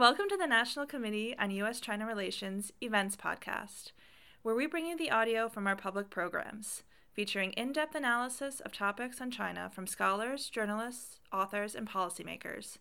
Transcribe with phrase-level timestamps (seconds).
[0.00, 1.78] Welcome to the National Committee on U.S.
[1.78, 3.92] China Relations Events Podcast,
[4.40, 8.72] where we bring you the audio from our public programs, featuring in depth analysis of
[8.72, 12.78] topics on China from scholars, journalists, authors, and policymakers.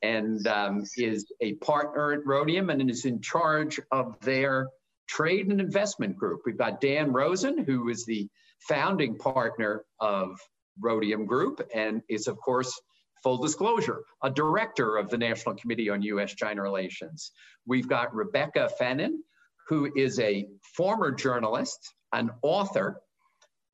[0.02, 4.68] and um, is a partner at Rhodium and is in charge of their
[5.08, 6.42] trade and investment group.
[6.46, 8.28] We've got Dan Rosen, who is the
[8.68, 10.38] founding partner of
[10.82, 12.78] Rhodium Group and is, of course,
[13.24, 16.36] full disclosure, a director of the National Committee on U.S.
[16.36, 17.32] China Relations.
[17.66, 19.24] We've got Rebecca Fannin,
[19.70, 23.00] who is a former journalist, an author,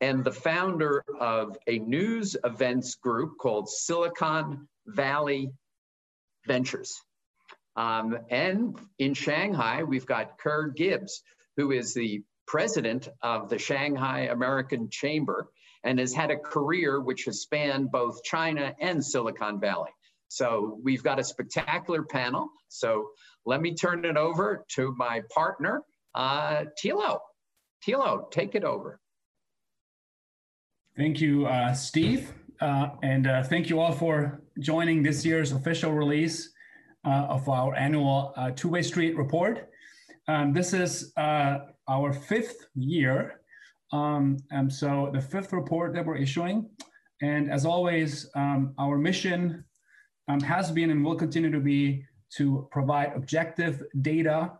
[0.02, 5.52] and the founder of a news events group called Silicon Valley
[6.48, 7.00] Ventures.
[7.76, 11.22] Um, and in Shanghai, we've got Ker Gibbs,
[11.56, 15.48] who is the president of the Shanghai American Chamber
[15.84, 19.92] and has had a career which has spanned both China and Silicon Valley.
[20.28, 22.50] So we've got a spectacular panel.
[22.70, 23.10] So
[23.46, 25.84] let me turn it over to my partner,
[26.16, 27.20] uh, Tilo.
[27.86, 29.01] Thilo, take it over.
[30.98, 32.34] Thank you, uh, Steve.
[32.60, 36.52] Uh, and uh, thank you all for joining this year's official release
[37.06, 39.70] uh, of our annual uh, Two Way Street report.
[40.28, 43.40] Um, this is uh, our fifth year.
[43.94, 46.70] Um, and so the fifth report that we're issuing.
[47.22, 49.64] And as always, um, our mission
[50.28, 52.04] um, has been and will continue to be
[52.36, 54.52] to provide objective data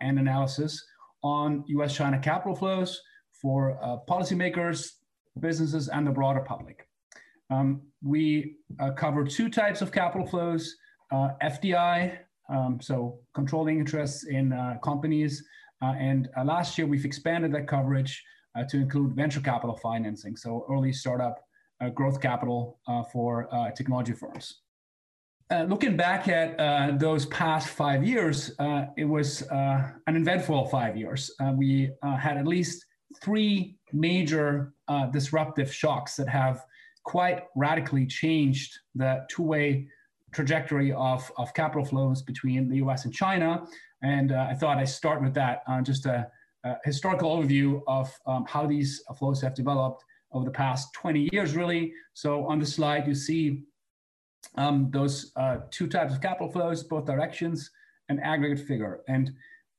[0.00, 0.84] and analysis
[1.22, 3.00] on US China capital flows
[3.40, 4.90] for policymakers,
[5.40, 6.88] businesses, and the broader public.
[7.50, 10.76] Um, we uh, cover two types of capital flows
[11.12, 15.44] uh, FDI, um, so controlling interests in uh, companies.
[15.82, 18.22] Uh, and uh, last year, we've expanded that coverage
[18.56, 21.38] uh, to include venture capital financing, so early startup
[21.94, 22.78] growth capital
[23.12, 24.60] for technology firms.
[25.66, 28.52] looking back at those past five years,
[28.96, 31.28] it was an eventful five years.
[31.56, 31.90] we
[32.20, 32.84] had at least
[33.20, 36.64] three major uh, disruptive shocks that have
[37.04, 39.86] quite radically changed the two-way
[40.32, 43.66] trajectory of, of capital flows between the US and China.
[44.02, 46.28] And uh, I thought I'd start with that, uh, just a,
[46.64, 51.54] a, historical overview of um, how these flows have developed over the past 20 years,
[51.54, 51.92] really.
[52.14, 53.64] So on the slide, you see
[54.56, 57.70] um, those uh, two types of capital flows, both directions,
[58.08, 59.00] and aggregate figure.
[59.08, 59.32] And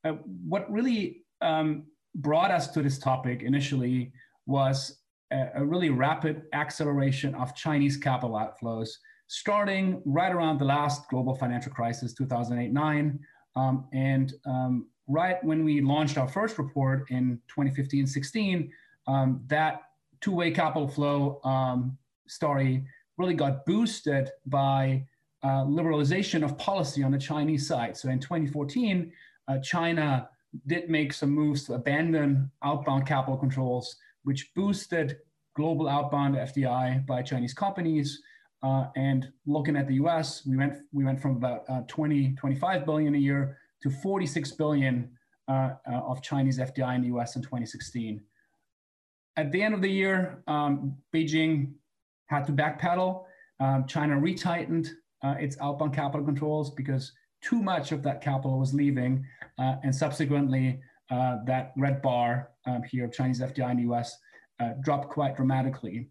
[0.03, 0.13] uh,
[0.47, 1.85] what really um,
[2.15, 4.11] brought us to this topic initially
[4.45, 4.99] was
[5.31, 8.89] a, a really rapid acceleration of Chinese capital outflows,
[9.27, 13.19] starting right around the last global financial crisis, 2008 9.
[13.55, 18.71] Um, and um, right when we launched our first report in 2015 16,
[19.07, 19.81] um, that
[20.21, 21.97] two way capital flow um,
[22.27, 22.85] story
[23.17, 25.05] really got boosted by
[25.43, 27.97] uh, liberalization of policy on the Chinese side.
[27.97, 29.11] So in 2014,
[29.47, 30.29] uh, China
[30.67, 35.17] did make some moves to abandon outbound capital controls, which boosted
[35.55, 38.21] global outbound FDI by Chinese companies.
[38.61, 42.85] Uh, and looking at the US, we went, we went from about uh, 20, 25
[42.85, 45.09] billion a year to 46 billion
[45.49, 48.21] uh, uh of Chinese FDI in the US in 2016.
[49.35, 51.73] At the end of the year, um, Beijing
[52.27, 53.23] had to backpedal.
[53.59, 54.87] Um, China retightened
[55.23, 57.11] uh, its outbound capital controls because
[57.43, 59.25] too much of that capital was leaving,
[59.59, 60.79] uh, and subsequently
[61.11, 64.17] uh, that red bar um, here, of Chinese FDI in the US,
[64.59, 66.09] uh, dropped quite dramatically.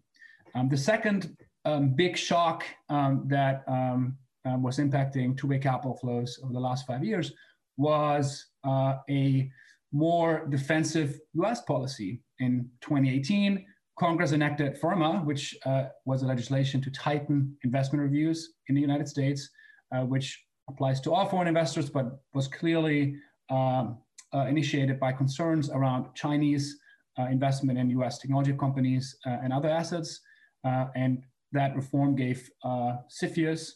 [0.55, 1.35] Um, the second
[1.65, 6.85] um, big shock um, that um, um, was impacting two-way capital flows over the last
[6.85, 7.33] five years
[7.77, 9.49] was uh, a
[9.91, 12.21] more defensive US policy.
[12.39, 13.65] In 2018,
[13.97, 19.07] Congress enacted FIRRMA, which uh, was a legislation to tighten investment reviews in the United
[19.07, 19.49] States,
[19.95, 23.15] uh, which applies to all foreign investors, but was clearly
[23.49, 23.97] um,
[24.33, 26.77] uh, initiated by concerns around Chinese
[27.19, 30.19] uh, investment in US technology companies uh, and other assets.
[30.65, 31.21] Uh, and
[31.51, 33.73] that reform gave uh, CFIUS,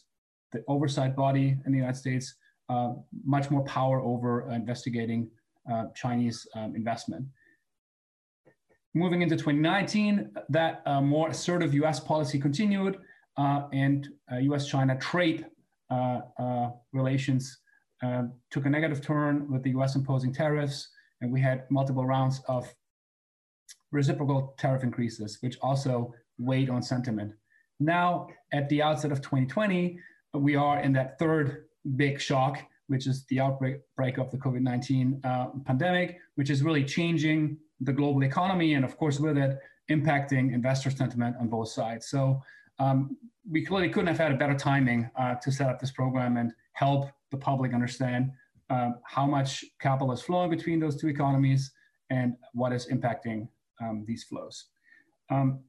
[0.50, 2.34] the oversight body in the United States,
[2.68, 5.30] uh, much more power over investigating
[5.94, 7.26] Chinese um, investment.
[8.94, 12.96] Moving into 2019, that more assertive US policy continued,
[13.36, 15.57] and US China trade uh, uh,
[16.92, 17.58] relations
[18.02, 20.88] um, took a negative turn with the US imposing tariffs,
[21.20, 22.72] and we had multiple rounds of
[23.90, 27.32] reciprocal tariff increases, which also weighed on sentiment.
[27.80, 29.98] Now, at the outset of 2020,
[30.34, 31.64] we are in that third
[31.96, 32.58] big shock,
[32.88, 37.92] which is the outbreak of the COVID 19 uh, pandemic, which is really changing the
[37.92, 39.58] global economy and, of course, with it,
[39.90, 42.08] impacting investor sentiment on both sides.
[42.08, 42.42] So
[42.78, 43.16] um,
[43.50, 46.52] we clearly couldn't have had a better timing uh, to set up this program and
[46.72, 48.30] help the public understand
[48.70, 51.72] um, how much capital is flowing between those two economies
[52.10, 53.48] and what is impacting
[53.80, 54.66] um, these flows.
[55.30, 55.60] Um,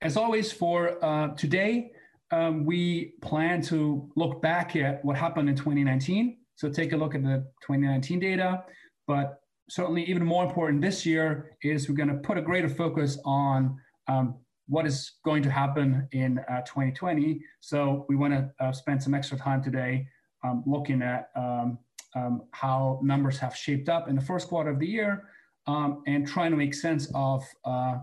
[0.00, 1.90] as always, for uh, today,
[2.30, 6.36] um, we plan to look back at what happened in 2019.
[6.54, 8.64] So take a look at the 2019 data,
[9.06, 13.18] but certainly even more important this year is we're going to put a greater focus
[13.24, 13.76] on
[14.08, 14.36] um,
[14.68, 17.40] what is going to happen in uh, 2020.
[17.60, 20.06] So we want to uh, spend some extra time today
[20.44, 21.78] um, looking at um,
[22.14, 25.24] um, how numbers have shaped up in the first quarter of the year
[25.66, 27.98] um, and trying to make sense of uh,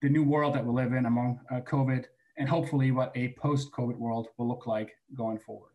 [0.00, 2.04] the new world that we live in among uh, COVID
[2.38, 5.70] and hopefully what a post-COVID world will look like going forward.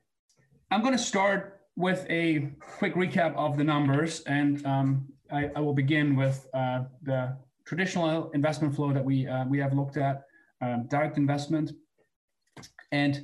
[0.72, 5.60] I'm going to start with a quick recap of the numbers and um, I, I,
[5.60, 10.24] will begin with uh, the traditional investment flow that we, uh, we have looked at,
[10.62, 11.72] um, direct investment.
[12.92, 13.24] And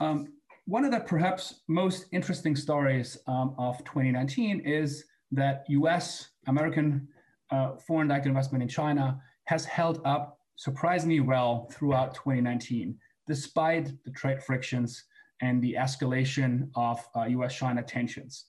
[0.00, 0.28] um,
[0.66, 7.08] one of the perhaps most interesting stories um, of 2019 is that US, American
[7.50, 12.96] uh, foreign direct investment in China has held up surprisingly well throughout 2019,
[13.26, 15.04] despite the trade frictions
[15.42, 18.46] and the escalation of uh, US China tensions.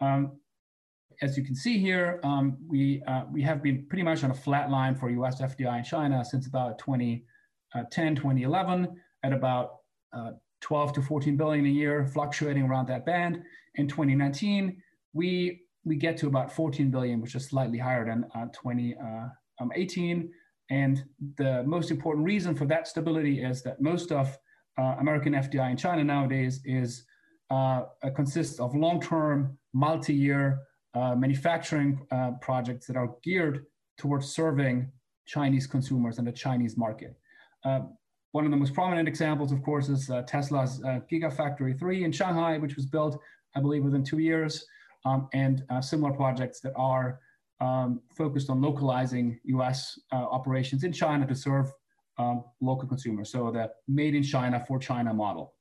[0.00, 0.32] Um,
[1.22, 4.34] as you can see here, um, we, uh, we have been pretty much on a
[4.34, 6.78] flat line for US FDI in China since about
[7.72, 8.88] 2010, uh, 2011,
[9.22, 9.76] at about
[10.12, 13.42] uh, 12 to 14 billion a year, fluctuating around that band.
[13.76, 14.76] In 2019,
[15.12, 18.98] we we get to about 14 billion, which is slightly higher than uh, 2018.
[18.98, 20.30] Uh, um,
[20.68, 21.04] and
[21.38, 24.36] the most important reason for that stability is that most of
[24.78, 27.04] uh, American FDI in China nowadays is
[27.50, 27.82] uh,
[28.16, 30.58] consists of long-term, multi-year
[30.94, 33.66] uh, manufacturing uh, projects that are geared
[33.98, 34.90] towards serving
[35.26, 37.16] Chinese consumers and the Chinese market.
[37.66, 37.80] Uh,
[38.30, 42.12] one of the most prominent examples, of course, is uh, Tesla's uh, Gigafactory 3 in
[42.12, 43.18] Shanghai, which was built,
[43.56, 44.64] I believe, within two years,
[45.04, 47.20] um, and similar projects that are
[47.60, 51.72] um, focused on localizing US operations in China to serve
[52.18, 53.30] um, local consumers.
[53.30, 55.54] So the made in China for China model.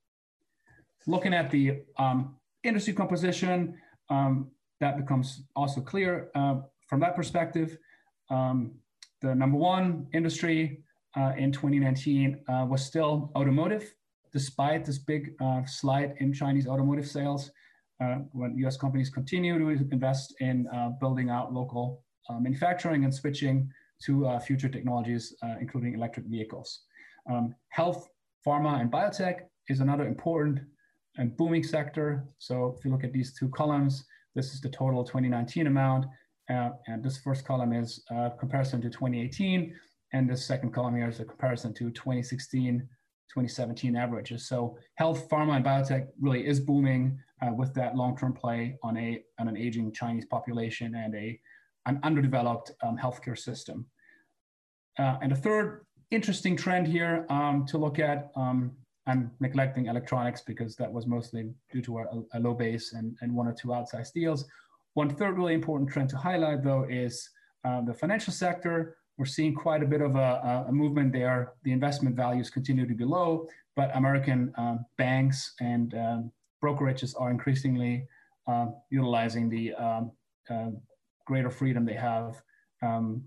[1.08, 3.78] Looking at the um, industry composition,
[4.10, 6.58] um, that becomes also clear uh,
[6.88, 7.78] from that perspective.
[8.30, 8.74] Um,
[9.22, 10.84] the number one industry
[11.16, 13.94] uh, in 2019 uh, was still automotive,
[14.34, 17.52] despite this big uh, slide in Chinese automotive sales.
[18.04, 20.68] Uh, when US companies continue to invest in
[21.00, 22.04] building out local
[22.42, 23.70] manufacturing and switching
[24.06, 26.82] to future technologies, including electric vehicles.
[27.30, 28.10] Um, health,
[28.46, 30.60] pharma, and biotech is another important
[31.18, 32.28] and booming sector.
[32.38, 36.06] So if you look at these two columns, this is the total 2019 amount.
[36.50, 39.74] Uh, and this first column is a comparison to 2018.
[40.14, 44.48] And the second column here is a comparison to 2016, 2017 averages.
[44.48, 49.24] So health, pharma, and biotech really is booming uh, with that long-term play on, a,
[49.40, 51.40] on an aging Chinese population and a,
[51.86, 53.86] an underdeveloped um, healthcare system.
[54.98, 58.72] Uh, and the third interesting trend here um, to look at um,
[59.08, 63.36] I'm neglecting electronics because that was mostly due to a, a low base and, and
[63.36, 64.46] one or two outsized deals.
[64.96, 67.30] One third really important trend to highlight, though, is
[67.64, 68.98] um, the financial sector.
[69.18, 71.54] We're seeing quite a bit of a, a, movement there.
[71.64, 76.32] The investment values continue to be low, but American um, banks and um,
[76.64, 78.08] brokerages are increasingly
[78.48, 80.12] uh, utilizing the um,
[80.50, 80.70] uh,
[81.26, 82.42] greater freedom they have,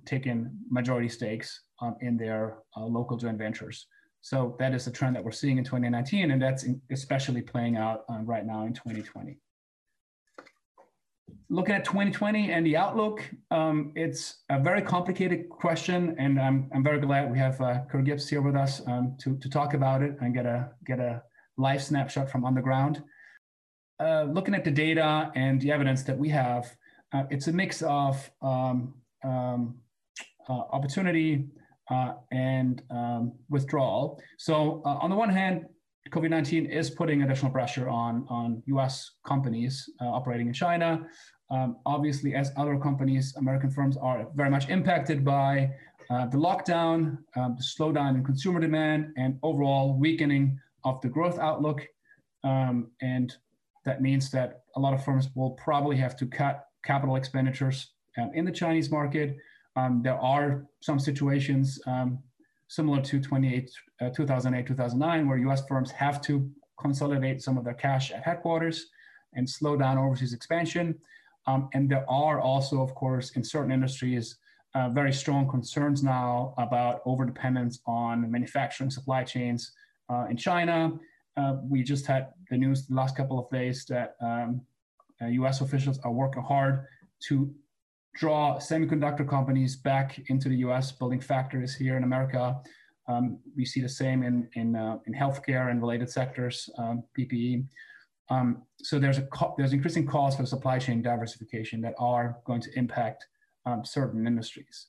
[0.05, 1.63] taking majority stakes
[2.01, 3.87] in their uh, local joint ventures.
[4.21, 8.05] So that is a trend that we're seeing in 2019, and that's especially playing out
[8.25, 9.39] right now in 2020.
[11.51, 16.85] Looking at 2020 and the outlook, um, it's a very complicated question, and I'm, I'm
[16.85, 20.03] very glad we have uh, Ker Gibbs here with us um, to, to talk about
[20.03, 21.23] it and get a, get a
[21.57, 23.03] live snapshot from on the ground.
[23.99, 26.67] Uh, looking at the data and the evidence that we have,
[27.13, 28.95] uh, it's a mix of um,
[29.25, 29.77] um,
[30.49, 31.47] uh, opportunity,
[31.91, 34.21] uh, and um, withdrawal.
[34.39, 35.67] So uh, on the one hand,
[36.11, 41.07] COVID-19 is putting additional pressure on, on US companies uh, operating in China.
[41.51, 45.71] Um, obviously, as other companies, American firms are very much impacted by
[46.11, 51.39] uh, the lockdown, um, the slowdown in consumer demand, and overall weakening of the growth
[51.39, 51.87] outlook.
[52.45, 53.35] Um, and
[53.85, 58.31] that means that a lot of firms will probably have to cut capital expenditures um,
[58.35, 59.37] in the Chinese market
[59.79, 62.19] um, there are some situations um,
[62.69, 63.71] similar to 28,
[64.01, 66.49] uh, 2008, 2009, where US firms have to
[66.81, 68.87] consolidate some of their cash at headquarters
[69.35, 70.95] and slow down overseas expansion.
[71.47, 74.37] Um, and there are also, of course, in certain industries,
[74.75, 79.73] uh, very strong concerns now about overdependence on manufacturing supply chains
[80.11, 80.93] uh, in China.
[81.37, 84.61] Uh, we just had the news the last couple of days that um,
[85.23, 86.85] US uh, officials are working hard
[87.29, 87.53] to
[88.15, 92.61] draw semiconductor companies back into the US, building factories here in America.
[93.07, 97.67] Um, we see the same in, in, uh, in healthcare and related sectors, um, PPE.
[98.29, 102.61] Um, so there's, a co- there's increasing costs for supply chain diversification that are going
[102.61, 103.27] to impact
[103.65, 104.89] um, certain industries.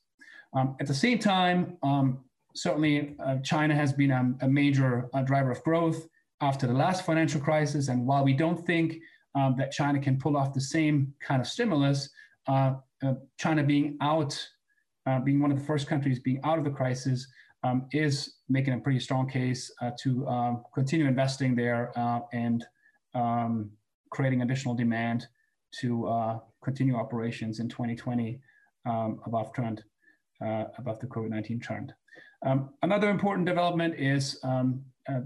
[0.54, 5.22] Um, at the same time, um, certainly uh, China has been a, a major uh,
[5.22, 6.08] driver of growth
[6.42, 7.88] after the last financial crisis.
[7.88, 8.98] And while we don't think
[9.58, 12.10] that China can pull off the same kind of stimulus,
[12.50, 12.74] uh,
[13.38, 14.38] China being out,
[15.06, 17.28] uh, being one of the first countries being out of the crisis,
[17.64, 22.66] um, is making a pretty strong case uh, to um, continue investing there uh, and
[23.14, 23.70] um,
[24.12, 25.28] creating additional demand
[25.72, 28.40] to uh, continue operations in 2020
[28.86, 29.84] um, above trend,
[30.42, 31.94] above the COVID-19 trend.
[32.46, 34.82] Um, another important development is um,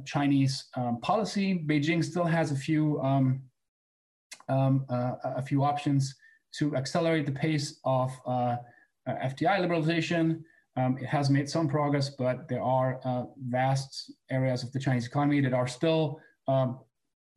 [0.05, 0.65] Chinese
[1.01, 1.63] policy.
[1.67, 2.99] Beijing still has a few
[4.49, 6.15] a few options
[6.59, 8.57] to accelerate the pace of uh,
[9.07, 10.41] uh FDI liberalization.
[10.75, 15.05] Um, it has made some progress, but there are uh, vast areas of the Chinese
[15.05, 16.79] economy that are still um,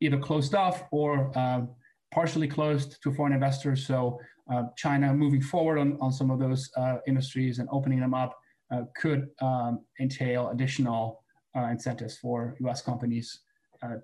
[0.01, 1.69] either closed off or um,
[2.11, 3.85] partially closed to foreign investors.
[3.85, 4.19] So
[4.51, 8.37] uh, China moving forward on, on some of those uh, industries and opening them up
[8.71, 11.23] uh, could um, entail additional
[11.55, 13.41] uh, incentives for US companies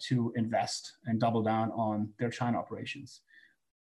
[0.08, 3.22] to invest and double down on their China operations.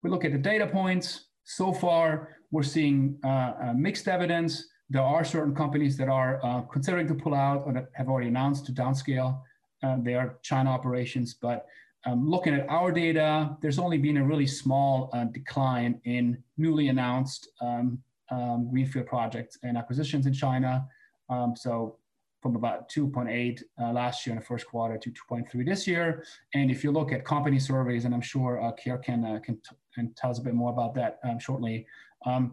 [0.04, 1.28] We look at the data points.
[1.44, 4.68] So far, we're seeing uh, uh, mixed evidence.
[4.90, 8.28] There are certain companies that are uh, considering to pull out or that have already
[8.28, 9.40] announced to downscale
[9.82, 11.32] uh, their China operations.
[11.32, 11.64] But
[12.04, 17.48] um, looking at our data, there's only been a really small decline in newly announced
[17.62, 17.98] um,
[18.30, 20.86] um, greenfield projects and acquisitions in China.
[21.30, 21.96] Um, so
[22.42, 26.22] from about 2.8 uh, last year in the first quarter to 2.3 this year.
[26.52, 29.58] And if you look at company surveys, and I'm sure uh, Ker can, uh, can,
[29.94, 31.86] can tell us a bit more about that um, shortly,
[32.26, 32.52] um,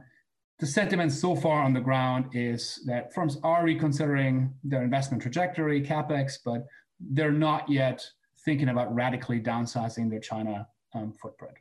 [0.60, 5.82] the sentiment so far on the ground is that firms are reconsidering their investment trajectory,
[5.82, 6.68] capex, but
[7.00, 8.08] they're not yet
[8.46, 11.56] thinking about radically downsizing their China um, footprint.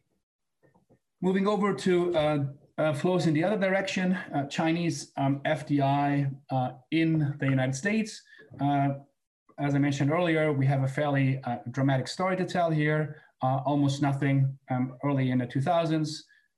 [1.22, 2.44] Moving over to uh,
[2.76, 4.18] uh, flows in the other direction.
[4.34, 8.22] Uh, Chinese um, FDI uh, in the United States.
[8.60, 8.88] Uh,
[9.58, 13.16] as I mentioned earlier, we have a fairly uh, dramatic story to tell here.
[13.42, 16.10] Uh, almost nothing um, early in the 2000s,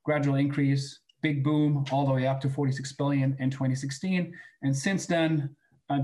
[0.04, 4.32] gradual increase, big boom, all the way up to 46 billion in 2016.
[4.62, 5.54] And since then,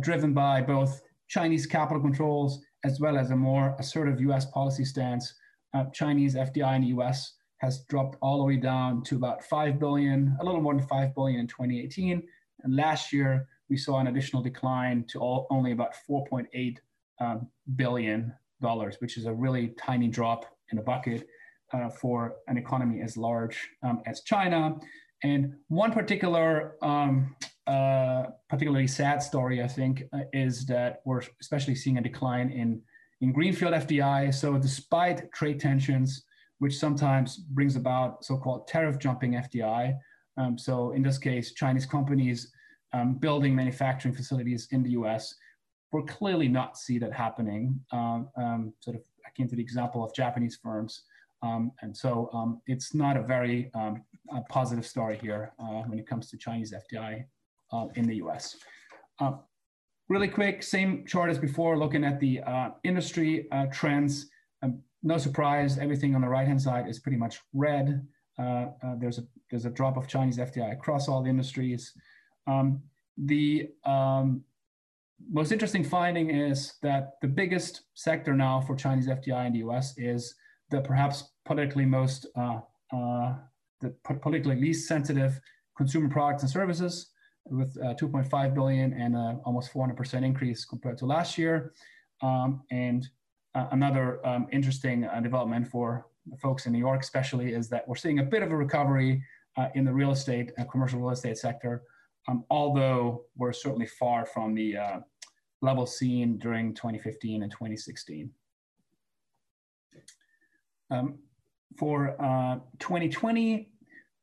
[0.01, 5.35] driven by both Chinese capital controls as well as a more assertive US policy stance,
[5.93, 10.37] Chinese FDI in the US has dropped all the way down to about 5 billion,
[10.41, 12.23] a little more than 5 billion in 2018.
[12.63, 16.77] And last year, we saw an additional decline to all, only about 4.8
[17.21, 21.27] um, billion dollars, which is a really tiny drop in the bucket
[21.73, 24.77] uh, for an economy as large um, as China.
[25.23, 27.35] And one particular, um,
[27.67, 32.81] uh, particularly sad story, I think, uh, is that we're especially seeing a decline in
[33.21, 34.33] in greenfield FDI.
[34.33, 36.25] So despite trade tensions,
[36.59, 39.97] which sometimes brings about so-called tariff jumping FDI.
[40.37, 42.53] Um, so in this case, Chinese companies
[42.93, 45.35] um, building manufacturing facilities in the US
[45.93, 49.03] will clearly not see that happening, um, um sort of
[49.39, 51.03] akin to the example of Japanese firms.
[51.43, 56.07] Um, and so um, it's not a very a positive story here uh, when it
[56.07, 57.25] comes to Chinese FDI
[57.73, 58.57] uh, in the US.
[59.21, 59.33] Uh,
[60.09, 64.27] really quick, same chart as before, looking at the uh, industry uh, trends.
[64.63, 68.07] Um, no surprise, everything on the right-hand side is pretty much red.
[68.39, 68.67] Uh,
[68.99, 71.93] there's a there's a drop of Chinese FDI across all the industries.
[72.47, 72.83] Um,
[73.17, 74.43] the um,
[75.31, 79.97] most interesting finding is that the biggest sector now for Chinese FDI in the U.S.
[79.99, 80.35] is
[80.71, 82.61] the perhaps politically most uh,
[82.93, 83.35] uh
[83.81, 85.41] the politically least sensitive
[85.77, 87.11] consumer products and services,
[87.51, 91.73] with uh, 2.5 billion and almost 400% increase compared to last year.
[92.23, 93.09] Um, and
[93.55, 96.07] uh, another um, interesting uh, development for
[96.41, 99.23] folks in New York, especially, is that we're seeing a bit of a recovery
[99.57, 101.83] uh, in the real estate, uh, commercial real estate sector,
[102.29, 104.99] um, although we're certainly far from the uh,
[105.63, 108.31] level seen during 2015 and 2016.
[110.91, 111.19] Um,
[111.77, 112.17] for
[112.79, 113.71] 2020,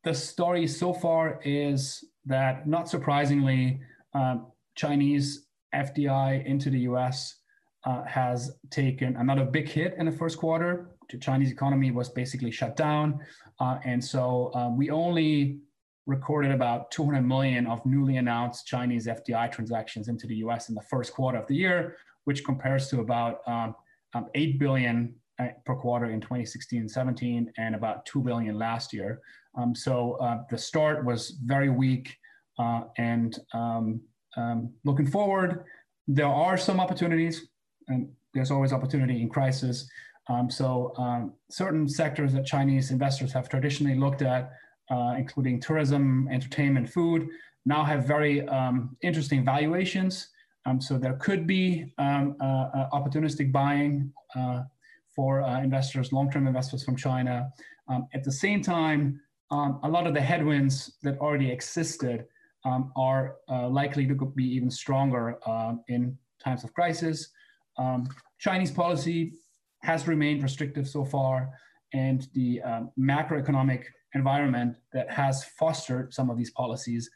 [0.03, 3.79] the story so far is that, not surprisingly,
[4.13, 7.35] um, Chinese FDI into the US
[7.85, 10.91] uh, has taken another big hit in the first quarter.
[11.09, 13.19] The Chinese economy was basically shut down.
[13.59, 15.59] Uh, and so uh, we only
[16.05, 20.81] recorded about 200 million of newly announced Chinese FDI transactions into the US in the
[20.81, 23.75] first quarter of the year, which compares to about um,
[24.13, 29.19] um, 8 billion uh, per quarter in 2016 17 and about 2 billion last year.
[29.57, 32.15] Um, so uh, the start was very weak.
[32.57, 33.99] Uh, and um,
[34.37, 35.65] um, looking forward,
[36.07, 37.47] there are some opportunities,
[37.87, 39.89] and there's always opportunity in crisis.
[40.29, 44.51] Um, so certain sectors that Chinese investors have traditionally looked at,
[44.89, 47.27] uh, including tourism, entertainment, food,
[47.65, 50.29] now have very um, interesting valuations.
[50.65, 54.63] Um, so there could be um, uh, uh, opportunistic buying uh,
[55.15, 57.49] for uh, investors, long-term investors from China.
[57.87, 62.25] Um, at the same time, a lot of the headwinds that already existed
[62.97, 65.37] are uh, likely to be even stronger
[65.87, 67.29] in times of crisis.
[68.39, 69.33] Chinese policy
[69.83, 71.51] has remained restrictive so far,
[71.93, 73.83] and the um, macroeconomic
[74.15, 77.09] environment that has fostered some of these policies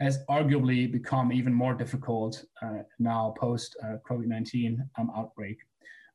[0.00, 5.58] has arguably become even more difficult uh, now post uh, COVID 19 um, outbreak.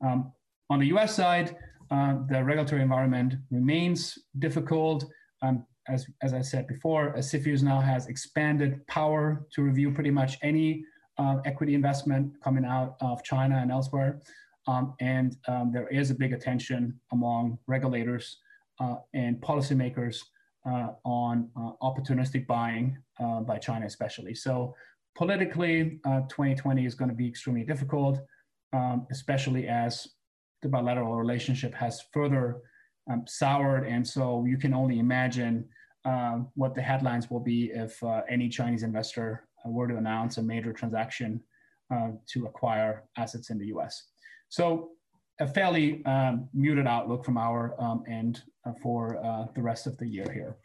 [0.03, 0.31] Um,
[0.69, 1.55] on the US side,
[1.91, 5.05] uh, the regulatory environment remains difficult.
[5.41, 10.37] Um, as, as I said before, CFIUS now has expanded power to review pretty much
[10.43, 10.83] any
[11.17, 14.21] uh, equity investment coming out of China and elsewhere.
[14.67, 18.37] Um, and um, there is a big attention among regulators
[19.13, 20.17] and policymakers
[20.65, 24.35] uh, on uh, opportunistic buying uh, by China, especially.
[24.35, 24.75] So,
[25.15, 28.19] politically, 2020 uh, is going to be extremely difficult,
[28.73, 30.07] um, especially as
[30.61, 32.61] the bilateral relationship has further
[33.09, 33.87] um, soured.
[33.87, 35.65] And so, you can only imagine
[36.05, 40.73] uh, what the headlines will be if any Chinese investor were to announce a major
[40.73, 41.41] transaction
[42.27, 44.09] to acquire assets in the US.
[44.49, 44.89] So
[45.39, 49.97] a fairly um, muted outlook from our um, end uh, for uh, the rest of
[49.97, 50.57] the year here.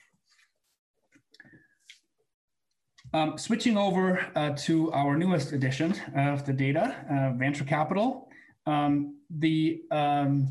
[3.12, 8.28] Um, switching over uh, to our newest edition of the data, uh, venture capital.
[8.66, 10.48] Um, the um,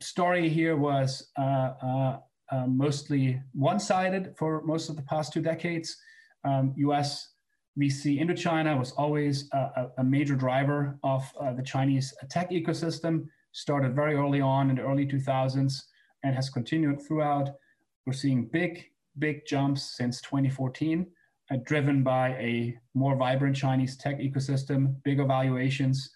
[0.00, 1.70] story here was uh,
[2.52, 5.96] uh, mostly one-sided for most of the past two decades.
[6.76, 7.28] US
[7.78, 11.22] um, VC into China was always a, a major driver of
[11.56, 15.82] the Chinese tech ecosystem, started very early on in the early 2000s
[16.22, 17.50] and has continued throughout.
[18.06, 18.84] We're seeing big,
[19.18, 21.06] big jumps since 2014,
[21.50, 26.10] uh, driven by a more vibrant Chinese tech ecosystem, bigger valuations,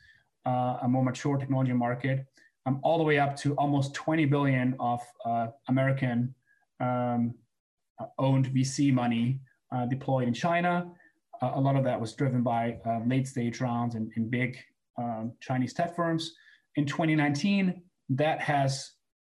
[0.46, 2.26] uh, a more mature technology market,
[2.66, 6.34] um, all the way up to almost 20 billion of uh, American
[6.80, 7.34] um,
[8.18, 9.40] owned VC money
[9.74, 10.90] uh, deployed in China
[11.42, 14.58] a lot of that was driven by uh, late stage rounds and, in big
[14.98, 16.34] um, Chinese tech firms.
[16.76, 18.92] In 2019, that has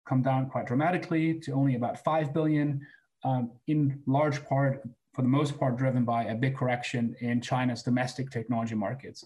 [0.07, 2.85] come down quite dramatically to only about 5 billion,
[3.23, 4.81] um, in large part,
[5.13, 9.25] for the most part, driven by a big correction in China's domestic technology markets,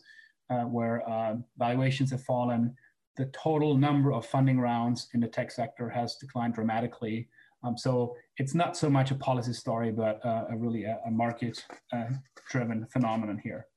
[0.49, 2.75] uh, where uh, valuations have fallen.
[3.17, 7.27] The total number of funding rounds in the tech sector has declined dramatically.
[7.63, 11.11] Um, so it's not so much a policy story, but uh, a really a, a
[11.11, 12.05] market uh,
[12.49, 13.67] driven phenomenon here.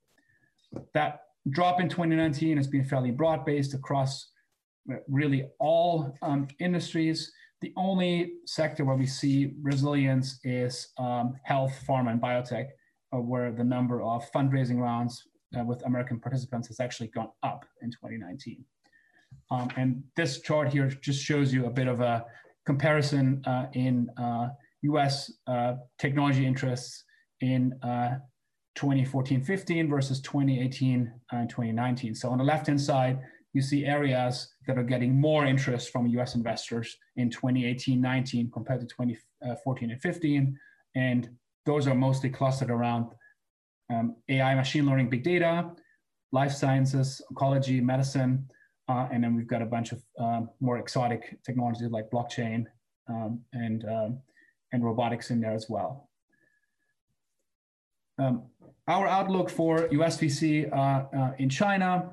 [0.95, 4.31] That drop in 2019 has been fairly broad based across
[4.91, 7.33] uh, really all um, industries.
[7.61, 12.67] The only sector where we see resilience is um, health, pharma, and biotech,
[13.15, 15.23] uh, where the number of fundraising rounds
[15.59, 18.65] uh, with American participants has actually gone up in 2019.
[19.51, 22.25] Um, and this chart here just shows you a bit of a
[22.65, 24.09] comparison uh, in
[24.83, 27.05] US uh, uh, technology interests
[27.41, 27.73] in
[28.77, 32.15] 2014-15 versus 2018 and 2019.
[32.15, 33.19] So on the left-hand side,
[33.53, 38.87] you see areas that are getting more interest from US investors in 2018-19 compared to
[38.87, 40.59] 2014 and 15.
[40.95, 41.29] And
[41.67, 43.13] those are mostly clustered around
[43.91, 45.71] um, AI, machine learning, big data,
[46.33, 48.49] life sciences, oncology, medicine,
[48.89, 52.65] uh, and then we've got a bunch of um, more exotic technologies like blockchain
[53.09, 54.19] um, and, um,
[54.73, 56.09] and robotics in there as well.
[58.23, 58.43] Um,
[58.89, 62.11] our outlook for USVC uh, uh, in China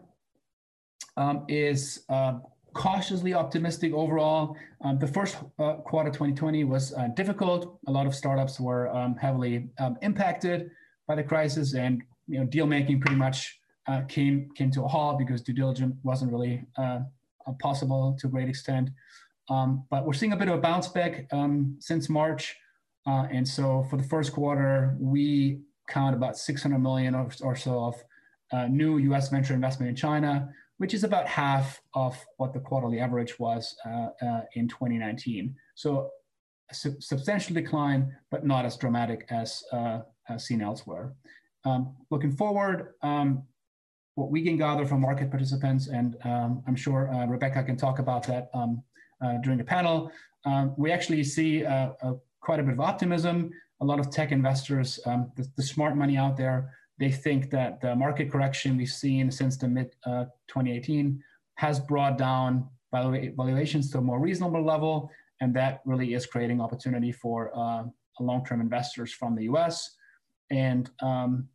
[1.18, 2.40] um, is uh,
[2.74, 4.56] cautiously optimistic overall.
[4.84, 7.80] Um, the first uh, quarter 2020 was uh, difficult.
[7.88, 10.72] A lot of startups were um, heavily um, impacted
[11.08, 14.88] by the crisis, and you know, deal making pretty much uh, came came to a
[14.88, 16.64] halt because due diligence wasn't really
[17.60, 18.90] possible to a great extent.
[19.50, 21.28] Um, but we're seeing a bit of a bounce back
[21.80, 22.56] since March.
[23.08, 28.04] and so for the first quarter, we count about 600 million or, or so of
[28.52, 33.00] uh, new US venture investment in China, which is about half of what the quarterly
[33.00, 35.56] average was uh, uh, in 2019.
[35.76, 36.10] So
[36.72, 40.00] a su- substantial decline, but not as dramatic as, uh,
[40.30, 41.14] as seen elsewhere.
[41.66, 43.44] Um, looking forward, um,
[44.16, 48.00] what we can gather from market participants, and um, I'm sure uh, Rebecca can talk
[48.00, 48.82] about that um,
[49.22, 50.12] uh, during the panel,
[50.46, 51.64] um, we actually see
[52.42, 53.52] quite a bit of optimism.
[53.82, 57.80] A lot of tech investors, um, the, the, smart money out there, they think that
[57.80, 61.24] the market correction we've seen since the mid 2018
[61.56, 65.10] has brought down valuations to a more reasonable level,
[65.42, 67.84] and that really is creating opportunity for uh,
[68.20, 69.96] long-term investors from the U.S.
[70.52, 71.48] And um,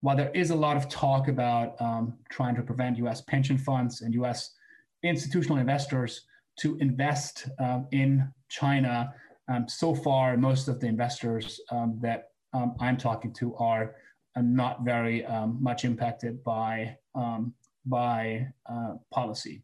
[0.00, 4.00] while there is a lot of talk about um, trying to prevent US pension funds
[4.00, 4.54] and US
[5.02, 6.22] institutional investors
[6.60, 9.14] to invest um, in China,
[9.50, 13.96] um, so far, most of the investors um, that um, I'm talking to are
[14.36, 16.96] uh, not very um, much impacted by,
[17.86, 19.62] by uh, policy.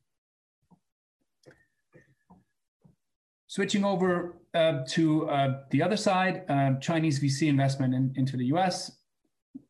[3.46, 6.44] Switching over uh, to uh, the other side,
[6.80, 8.90] Chinese VC investment in, into the US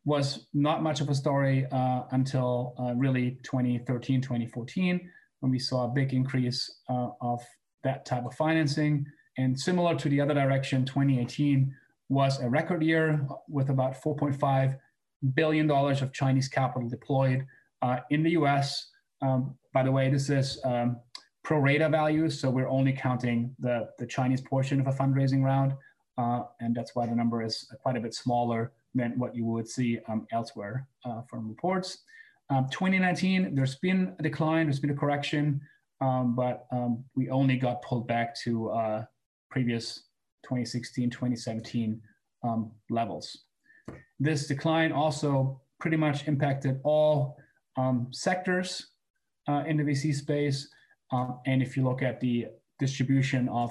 [0.07, 5.85] was not much of a story uh, until uh, really 2013, 2014, when we saw
[5.85, 7.42] a big increase uh, of
[7.83, 9.05] that type of financing.
[9.38, 11.75] And similar to the other direction, 2018
[12.09, 14.79] was a record year with about 4.5
[15.35, 17.46] billion dollars of Chinese capital deployed
[17.83, 18.90] uh, in the U.S.
[19.22, 20.99] Um, by the way, this is um,
[21.42, 25.75] pro rata values, so we're only counting the, the Chinese portion of a fundraising round,
[26.18, 29.68] uh, and that's why the number is quite a bit smaller than what you would
[29.68, 31.99] see um, elsewhere uh, from reports.
[32.49, 35.61] Um, 2019, there's been a decline, there's been a correction,
[36.01, 39.05] um, but um, we only got pulled back to uh,
[39.57, 40.03] previous
[40.45, 41.99] 2016, 2017
[42.45, 43.45] um, levels.
[44.21, 47.38] This decline also pretty much impacted all
[47.79, 48.88] um, sectors
[49.49, 50.69] uh, in the VC space.
[51.47, 53.71] and if you look at the distribution of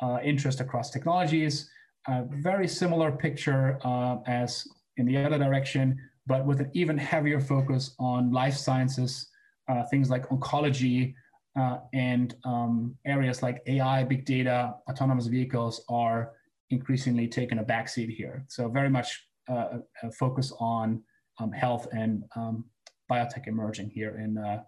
[0.00, 1.68] uh, interest across technologies,
[2.06, 4.64] a very similar picture uh, as
[4.98, 9.28] in the other direction, but with an even heavier focus on life sciences,
[9.68, 11.14] uh, things like oncology,
[11.58, 16.32] uh, and um, areas like AI, big data, autonomous vehicles are
[16.70, 18.44] increasingly taking a backseat here.
[18.48, 21.02] So very much uh, a focus on
[21.38, 22.64] um, health and um,
[23.10, 24.62] biotech emerging here in uh,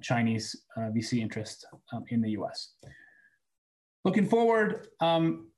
[0.00, 2.72] Chinese uh, VC interest um, in the US.
[4.04, 5.48] Looking forward, um,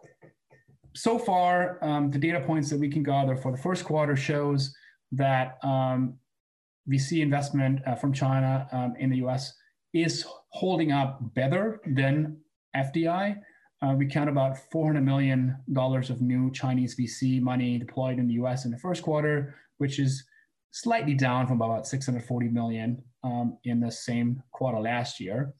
[0.94, 4.74] so far, um, the data points that we can gather for the first quarter shows
[5.12, 9.54] that VC investment uh, from China in the US
[9.94, 12.38] is holding up better than
[12.76, 13.36] FDI.
[13.80, 18.64] Uh, we count about $400 million of new Chinese VC money deployed in the US
[18.64, 20.24] in the first quarter, which is
[20.72, 25.54] slightly down from about 640 million um, in the same quarter last year.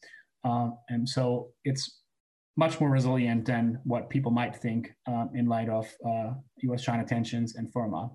[0.45, 2.01] Uh, and so it's
[2.57, 7.55] much more resilient than what people might think um, in light of uh, US-China tensions
[7.55, 8.11] and FIRRMA.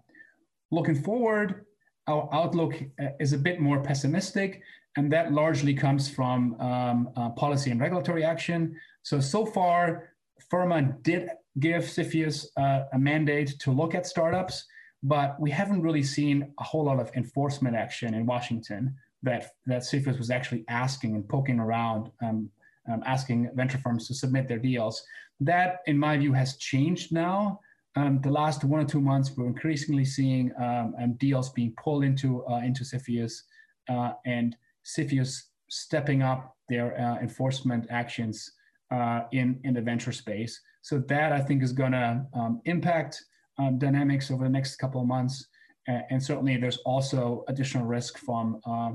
[0.72, 1.66] Looking forward,
[2.08, 4.62] our outlook uh, is a bit more pessimistic,
[4.98, 8.76] and that largely comes from um, uh, policy and regulatory action.
[9.02, 10.10] So, so far,
[10.52, 11.30] FIRRMA did
[11.60, 14.66] give CFIUS uh, a mandate to look at startups,
[15.02, 19.82] but we haven't really seen a whole lot of enforcement action in Washington that, that
[19.82, 22.50] CFIUS was actually asking and poking around um,
[22.92, 25.04] um, asking venture firms to submit their deals.
[25.40, 27.60] That, in my view, has changed now.
[27.96, 32.04] Um, the last one or two months, we're increasingly seeing um, um deals being pulled
[32.04, 33.44] into uh, into CFIUS
[33.90, 38.52] uh, and CFIUS stepping up their uh, enforcement actions
[38.92, 40.60] uh, in in the venture space.
[40.82, 43.24] So that I think is going to um, impact
[43.58, 45.48] um, dynamics over the next couple of months.
[45.88, 48.92] and certainly, there's also additional risk from uh,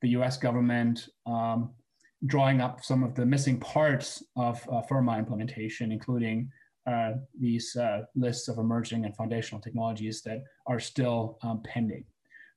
[0.00, 0.36] the U.S.
[0.36, 1.70] government um,
[2.26, 6.50] drawing up some of the missing parts of uh, FIRRMA implementation, including
[6.86, 12.04] uh, these uh, lists of emerging and foundational technologies that are still um, pending.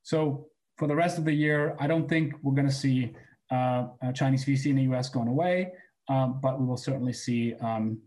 [0.03, 3.13] So for the rest of the year, I don't think we're going to see
[3.51, 5.71] uh, Chinese VC in the US going away,
[6.09, 7.99] um, but we will certainly see um,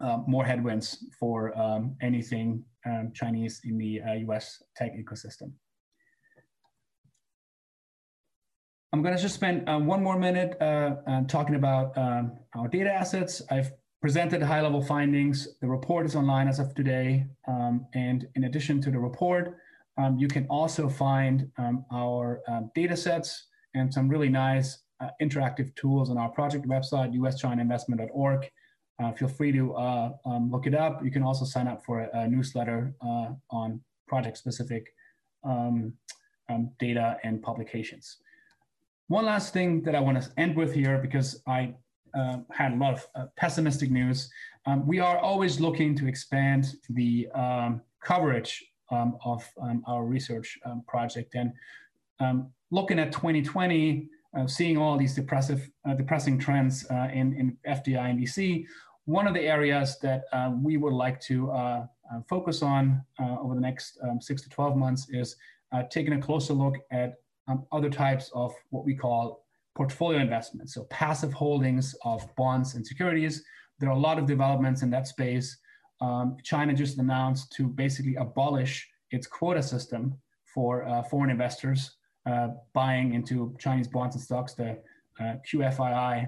[0.00, 5.52] uh, more headwinds for um, anything um, Chinese in the US uh, tech ecosystem.
[8.92, 12.68] I'm going to just spend uh, one more minute uh, uh, talking about um, our
[12.68, 13.42] data assets.
[13.50, 15.48] I've presented high-level findings.
[15.60, 17.26] The report is online as of today.
[17.48, 19.56] Um, and in addition to the report,
[19.96, 25.08] um, you can also find um, our um, data sets and some really nice uh,
[25.20, 28.50] interactive tools on our project website, uschinainvestment.org.
[29.02, 31.04] Uh, feel free to uh, um, look it up.
[31.04, 32.94] You can also sign up for a, a newsletter
[33.50, 34.86] on project-specific
[36.78, 38.18] data and publications.
[39.08, 41.74] one last thing that I want to end with here, because I
[42.14, 44.30] uh, had a lot of uh, pessimistic news.
[44.66, 50.58] Um, we are always looking to expand the um, coverage um, of um, our research
[50.64, 51.34] um, project.
[51.34, 51.52] And
[52.20, 57.56] um, looking at 2020, uh, seeing all these depressive, uh, depressing trends uh, in, in
[57.66, 58.66] FDI and VC,
[59.04, 61.52] one of the areas that uh, we would like to
[62.28, 65.36] focus on over the next six to 12 months is
[65.90, 67.14] taking a closer look at
[67.48, 69.44] um, other types of what we call
[69.74, 73.42] portfolio investments, so passive holdings of bonds and securities.
[73.78, 75.58] There are a lot of developments in that space.
[76.04, 80.14] Um, China just announced to basically abolish its quota system
[80.54, 84.78] for uh, foreign investors uh, buying into Chinese bonds and stocks, the
[85.20, 86.26] uh, QFII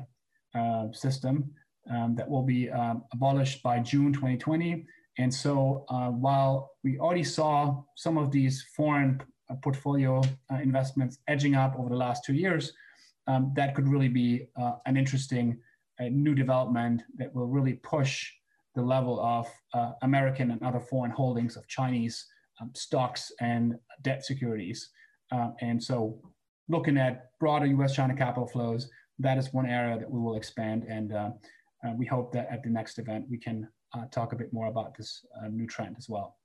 [0.54, 1.50] uh, system
[1.90, 4.86] um, that will be um, abolished by June 2020.
[5.18, 10.22] And so uh, while we already saw some of these foreign uh, portfolio
[10.62, 12.72] investments edging up over the last two years,
[13.26, 14.46] um, that could really be
[14.86, 15.58] an interesting
[15.98, 18.30] new development that will really push
[18.76, 19.48] the level of
[20.02, 22.26] American and other foreign holdings of Chinese
[22.60, 24.90] um, stocks and debt securities.
[25.60, 26.20] and so
[26.68, 30.84] looking at broader US China capital flows, that is one area that we will expand.
[30.88, 31.30] And uh,
[31.84, 34.68] uh, we hope that at the next event, we can uh, talk a bit more
[34.68, 36.36] about this new trend as well.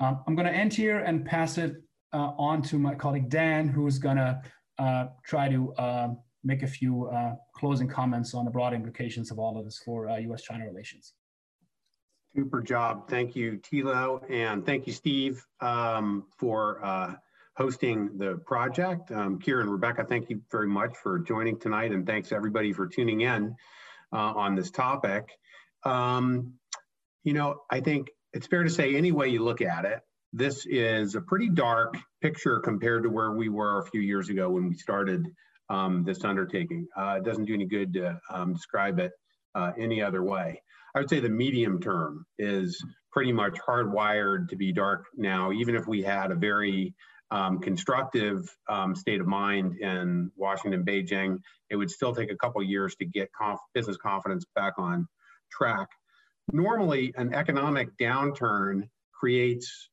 [0.00, 1.74] Um, I'm going to end here and pass it
[2.12, 4.40] uh, on to my colleague Dan, who's going to
[4.78, 6.08] uh, try to uh,
[6.44, 10.08] make a few uh, closing comments on the broad implications of all of this for
[10.08, 11.14] US uh, China relations.
[12.34, 13.08] Super job.
[13.08, 17.14] Thank you, Thilo, And thank you, Steve, um, for uh,
[17.56, 19.10] hosting the project.
[19.12, 21.92] Um, Kieran, Rebecca, thank you very much for joining tonight.
[21.92, 23.54] And thanks everybody for tuning in
[24.12, 25.28] on this topic.
[25.84, 26.54] Um,
[27.24, 30.00] you know, I think it's fair to say any way you look at it,
[30.32, 34.48] this is a pretty dark picture compared to where we were a few years ago
[34.48, 35.26] when we started
[35.68, 36.86] um, this undertaking.
[36.96, 39.12] Uh, it doesn't do any good to um, describe it
[39.54, 40.61] uh, any other way.
[40.94, 45.74] I would say the medium term is pretty much hardwired to be dark now, even
[45.74, 46.94] if we had a very
[47.30, 51.38] um, constructive um, state of mind in Washington, Beijing,
[51.70, 55.08] it would still take a couple years to get conf business confidence back on
[55.50, 55.88] track.
[56.52, 59.88] Normally, an economic downturn creates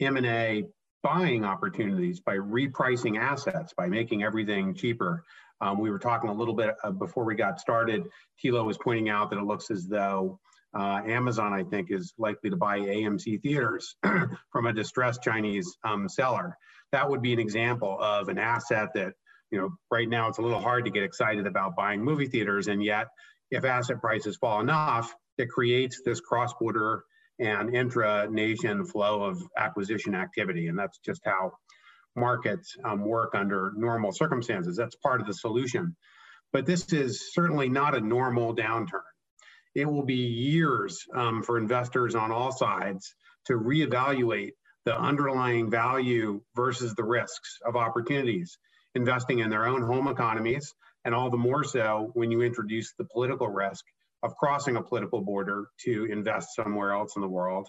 [0.00, 0.64] M&A
[1.02, 5.24] buying opportunities by repricing assets, by making everything cheaper.
[5.60, 8.04] Um, we were talking a little bit uh, before we got started.
[8.42, 10.38] Thilo was pointing out that it looks as though
[10.78, 13.96] uh, Amazon, I think, is likely to buy AMC theaters
[14.52, 16.56] from a distressed Chinese um, seller.
[16.92, 19.14] That would be an example of an asset that,
[19.50, 22.68] you know, right now it's a little hard to get excited about buying movie theaters,
[22.68, 23.08] and yet,
[23.50, 27.02] if asset prices fall enough, it creates this cross-border
[27.38, 30.66] and intra-nation flow of acquisition activity.
[30.68, 31.52] And that's just how
[32.18, 34.76] markets um, work under normal circumstances.
[34.76, 35.96] That's part of the solution.
[36.52, 39.02] But this is certainly not a normal downturn.
[39.74, 43.14] It will be years um, for investors on all sides
[43.46, 44.52] to reevaluate
[44.84, 48.58] the underlying value versus the risks of opportunities,
[48.94, 53.04] investing in their own home economies, and all the more so when you introduce the
[53.04, 53.84] political risk
[54.22, 57.68] of crossing a political border to invest somewhere else in the world.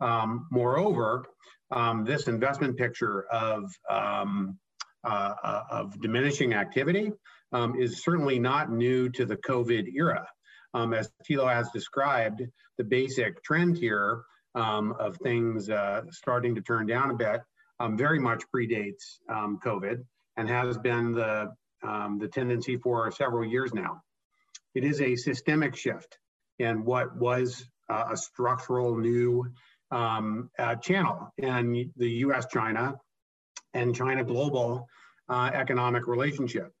[0.00, 1.24] Um, moreover,
[1.70, 4.58] um, this investment picture of, um,
[5.04, 7.12] uh, uh, of diminishing activity
[7.52, 10.26] um, is certainly not new to the COVID era.
[10.74, 12.42] Um, as Thilo has described,
[12.78, 14.22] the basic trend here
[14.54, 17.40] um, of things uh, starting to turn down a bit
[17.92, 20.04] very much predates COVID
[20.36, 21.50] and has been the,
[21.82, 24.02] the tendency for several years now.
[24.74, 26.18] It is a systemic shift
[26.60, 29.50] in what was uh, a structural new
[29.90, 32.96] um, uh, channel in the US China
[33.74, 34.86] and China global
[35.28, 36.72] uh, economic relationship.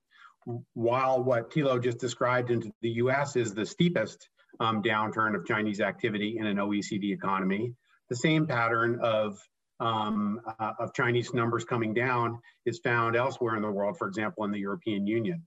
[0.74, 5.80] While what Thilo just described into the US is the steepest um, downturn of Chinese
[5.80, 7.74] activity in an OECD economy,
[8.08, 9.38] the same pattern of
[9.80, 14.44] um, uh, of Chinese numbers coming down is found elsewhere in the world, for example,
[14.44, 15.42] in the European Union.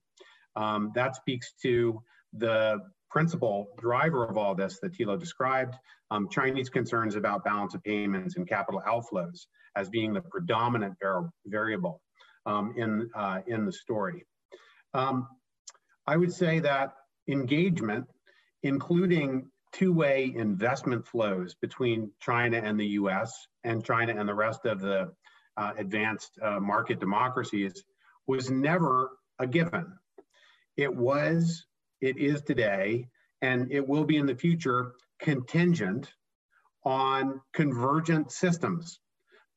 [0.55, 2.01] Um, that speaks to
[2.33, 2.79] the
[3.13, 5.75] principal driver of all this that Thilo described,
[6.09, 9.45] um, Chinese concerns about balance of payments and capital outflows
[9.75, 12.01] as being the predominant var variable
[12.47, 14.25] um, in, uh, in the story.
[14.95, 15.27] Um,
[16.07, 16.95] I would say that
[17.27, 18.07] engagement,
[18.63, 23.31] including two-way investment flows between China and the US
[23.63, 25.11] and China and the rest of the
[25.55, 27.83] uh, advanced uh, market democracies
[28.25, 29.85] was never a given.
[30.77, 31.65] It was
[32.03, 33.07] it is today,
[33.41, 36.11] and it will be in the future contingent
[36.83, 38.99] on convergent systems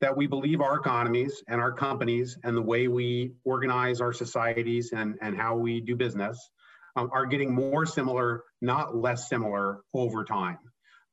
[0.00, 4.92] that we believe our economies and our companies and the way we organize our societies
[4.92, 6.38] and, and how we do business
[6.94, 10.59] um, are getting more similar, not less similar over time.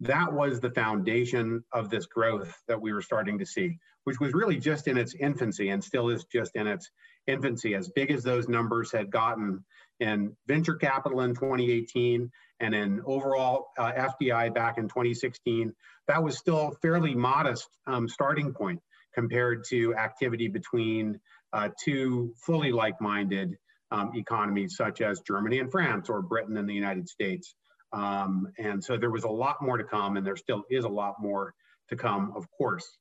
[0.01, 4.33] That was the foundation of this growth that we were starting to see, which was
[4.33, 6.91] really just in its infancy and still is just in its
[7.25, 7.73] infancy.
[7.73, 9.63] As big as those numbers had gotten
[10.03, 15.73] in venture capital in 2018 and in overall uh, FDI back in 2016,
[16.07, 18.81] that was still fairly modest um, starting point
[19.13, 21.19] compared to activity between
[21.53, 23.55] uh, two fully like-minded
[23.91, 27.55] um, economies such as Germany and France or Britain and the United States.
[27.93, 30.89] Um, and so there was a lot more to come and there still is a
[30.89, 31.53] lot more
[31.89, 32.97] to come, of course.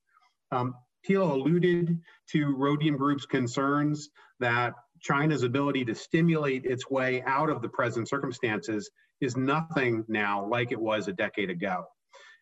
[0.53, 0.75] Um,
[1.09, 1.99] alluded
[2.31, 8.09] to Rhodium Group's concerns that China's ability to stimulate its way out of the present
[8.09, 11.85] circumstances is nothing now like it was a decade ago.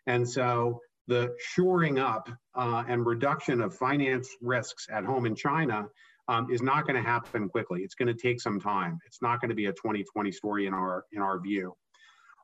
[0.06, 5.86] And so the shoring up uh, and reduction of finance risks at home in China
[6.28, 7.80] um, is not going to happen quickly.
[7.80, 8.98] It's going to take some time.
[9.06, 11.74] It's not going to be a 2020 story in our in our view.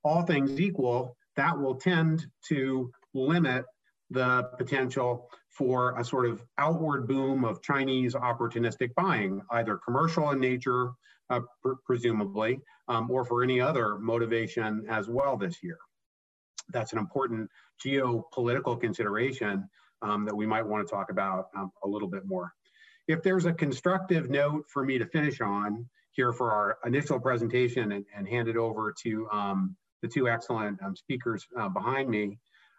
[0.05, 3.65] All things equal, that will tend to limit
[4.11, 10.41] the potential for a sort of outward boom of Chinese opportunistic buying, either commercial in
[10.41, 10.91] nature,
[11.31, 15.79] uh, pr presumably, um, or for any other motivation as well this year.
[16.73, 17.49] That's an important
[17.85, 19.69] geopolitical consideration
[20.03, 22.53] um, that we might want to talk about um, a little bit more.
[23.09, 27.93] If there's a constructive note for me to finish on here for our initial presentation
[27.93, 32.39] and, and hand it over to um, the two excellent um, speakers uh, behind me,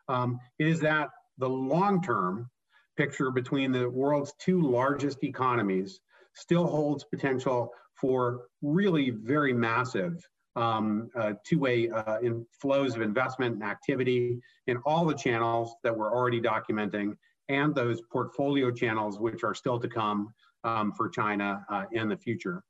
[0.10, 2.50] um, is that the long-term
[2.98, 6.00] picture between the world's two largest economies
[6.34, 12.18] still holds potential for really very massive um, uh, two-way uh,
[12.60, 17.16] flows of investment and activity in all the channels that we're already documenting
[17.48, 20.34] and those portfolio channels which are still to come
[20.64, 22.64] um, for China uh, in the future.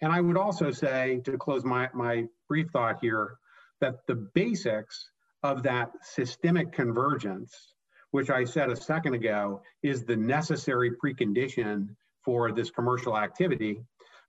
[0.00, 3.36] And I would also say, to close my, my brief thought here,
[3.80, 5.10] that the basics
[5.42, 7.74] of that systemic convergence,
[8.12, 11.88] which I said a second ago, is the necessary precondition
[12.24, 13.82] for this commercial activity.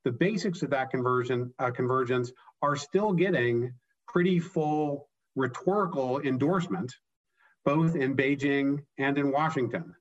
[0.04, 3.74] The basics of that conversion uh, convergence are still getting
[4.08, 6.94] pretty full rhetorical endorsement,
[7.66, 9.94] both in Beijing and in Washington.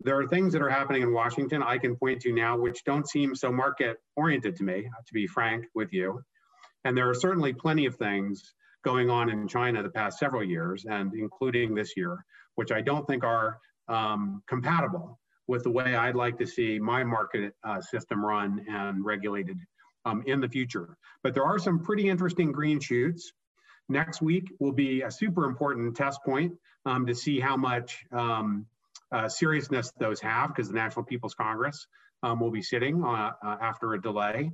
[0.00, 3.08] There are things that are happening in Washington I can point to now which don't
[3.08, 6.22] seem so market oriented to me, to be frank with you.
[6.84, 8.54] And there are certainly plenty of things
[8.84, 12.24] going on in China the past several years, and including this year,
[12.58, 17.04] which I don't think are um, compatible with the way I'd like to see my
[17.04, 19.58] market uh, system run and regulated
[20.04, 20.96] um, in the future.
[21.22, 23.32] But there are some pretty interesting green shoots.
[23.88, 28.66] Next week will be a super important test point um, to see how much um,
[29.12, 31.86] uh, seriousness those have because the National People's Congress
[32.24, 34.50] um, will be sitting uh, uh, after a delay.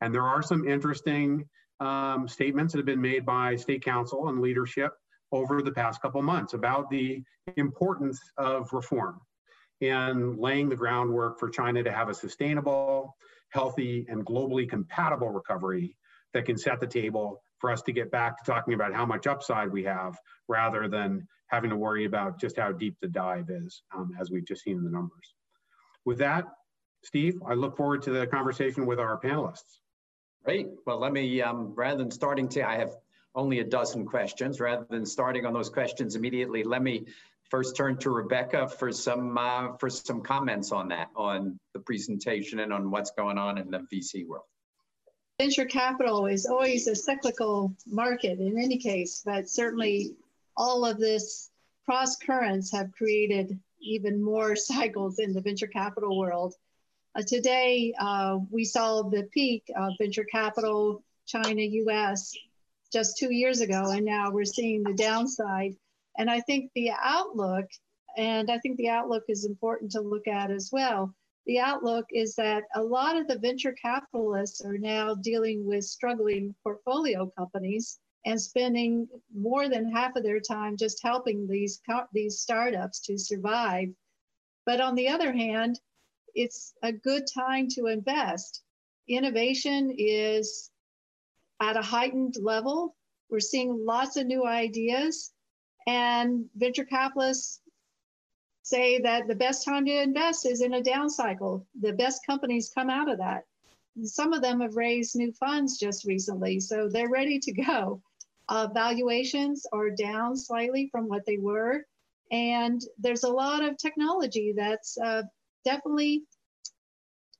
[0.00, 4.40] And there are some interesting um, statements that have been made by state council and
[4.40, 4.92] leadership
[5.34, 7.20] over the past couple months about the
[7.56, 9.20] importance of reform
[9.80, 13.16] and laying the groundwork for China to have a sustainable,
[13.48, 15.96] healthy, and globally compatible recovery
[16.32, 19.26] that can set the table for us to get back to talking about how much
[19.26, 20.16] upside we have
[20.48, 24.46] rather than having to worry about just how deep the dive is, um, as we've
[24.46, 25.34] just seen in the numbers.
[26.04, 26.44] With that,
[27.02, 29.78] Steve, I look forward to the conversation with our panelists.
[30.44, 30.68] Great.
[30.86, 32.94] Well, let me, um, rather than starting to, I have
[33.34, 34.60] only a dozen questions.
[34.60, 37.06] Rather than starting on those questions immediately, let me
[37.50, 42.60] first turn to Rebecca for some uh, for some comments on that, on the presentation
[42.60, 44.44] and on what's going on in the VC world.
[45.40, 50.14] Venture capital is always a cyclical market in any case, but certainly
[50.56, 51.50] all of this
[51.84, 56.54] cross currents have created even more cycles in the venture capital world.
[57.16, 62.36] Uh, today, uh, we saw the peak of venture capital, China, US,
[62.94, 65.74] just two years ago, and now we're seeing the downside.
[66.16, 67.66] And I think the outlook,
[68.16, 71.12] and I think the outlook is important to look at as well.
[71.46, 76.54] The outlook is that a lot of the venture capitalists are now dealing with struggling
[76.62, 83.00] portfolio companies and spending more than half of their time just helping these, these startups
[83.00, 83.88] to survive.
[84.64, 85.80] But on the other hand,
[86.34, 88.62] it's a good time to invest.
[89.08, 90.70] Innovation is
[91.60, 92.96] at a heightened level.
[93.30, 95.32] We're seeing lots of new ideas.
[95.86, 97.60] And venture capitalists
[98.62, 101.66] say that the best time to invest is in a down cycle.
[101.80, 103.44] The best companies come out of that.
[104.02, 108.02] Some of them have raised new funds just recently, so they're ready to go.
[108.48, 111.84] Uh, valuations are down slightly from what they were.
[112.30, 115.22] And there's a lot of technology that's uh,
[115.64, 116.24] definitely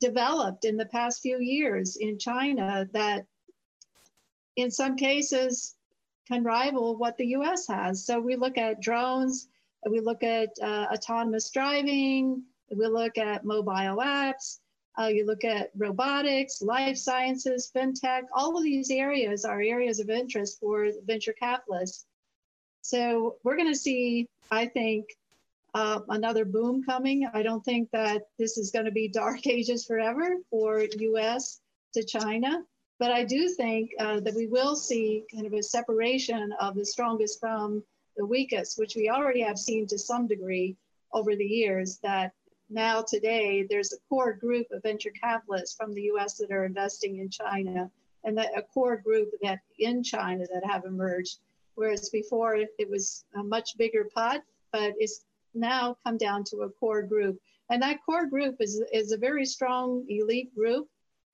[0.01, 3.25] developed in the past few years in China that,
[4.57, 5.75] in some cases,
[6.27, 8.05] can rival what the US has.
[8.05, 9.49] So we look at drones,
[9.89, 12.43] we look at uh, autonomous driving,
[12.75, 14.59] we look at mobile apps,
[14.99, 20.09] uh, you look at robotics, life sciences, fintech, all of these areas are areas of
[20.09, 22.07] interest for venture capitalists.
[22.83, 25.07] So we're going to see, I think,
[25.75, 27.29] uh, another boom coming.
[27.33, 31.61] I don't think that this is going to be dark ages forever for US
[31.95, 32.63] to China,
[32.99, 36.84] but I do think uh, that we will see kind of a separation of the
[36.84, 37.82] strongest from
[38.16, 40.76] the weakest, which we already have seen to some degree
[41.12, 42.32] over the years that
[42.70, 47.18] now today there's a core group of venture capitalists from the US that are investing
[47.18, 47.90] in China
[48.24, 51.38] and that a core group that in China that have emerged.
[51.74, 54.42] Whereas before it was a much bigger pot
[54.72, 55.24] but it's
[55.55, 57.38] now come down to a core group.
[57.70, 60.88] And that core group is, is a very strong elite group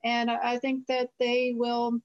[0.04, 2.00] and I think that they will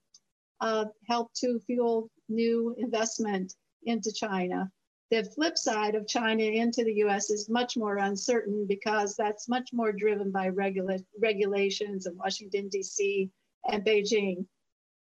[0.61, 4.71] uh, help to fuel new investment into China
[5.11, 9.71] the flip side of China into the US is much more uncertain because that's much
[9.71, 13.29] more driven by regula- regulations in Washington, D.C.
[13.71, 14.45] and Beijing.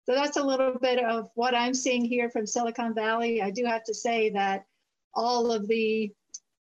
[0.06, 3.42] So that's a little bit of what I'm seeing here from Silicon Valley.
[3.42, 4.66] I do have to say that
[5.16, 6.12] all of the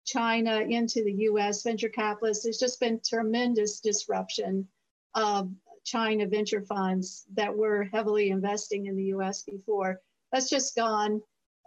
[0.05, 4.67] China into the US venture capitalists, there's just been tremendous disruption
[5.15, 5.51] of
[5.83, 9.99] China venture funds that were heavily investing in the US before.
[10.31, 11.21] That's just gone.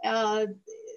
[0.04, 0.46] Uh,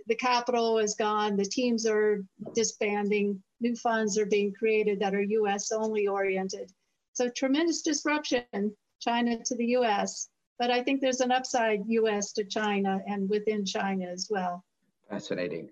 [0.07, 2.23] the capital is gone, the teams are
[2.55, 6.71] disbanding, new funds are being created that are US only oriented.
[7.13, 10.29] So tremendous disruption, China to the US.
[10.59, 14.63] But I think there's an upside US to China and within China as well.
[15.09, 15.69] Fascinating.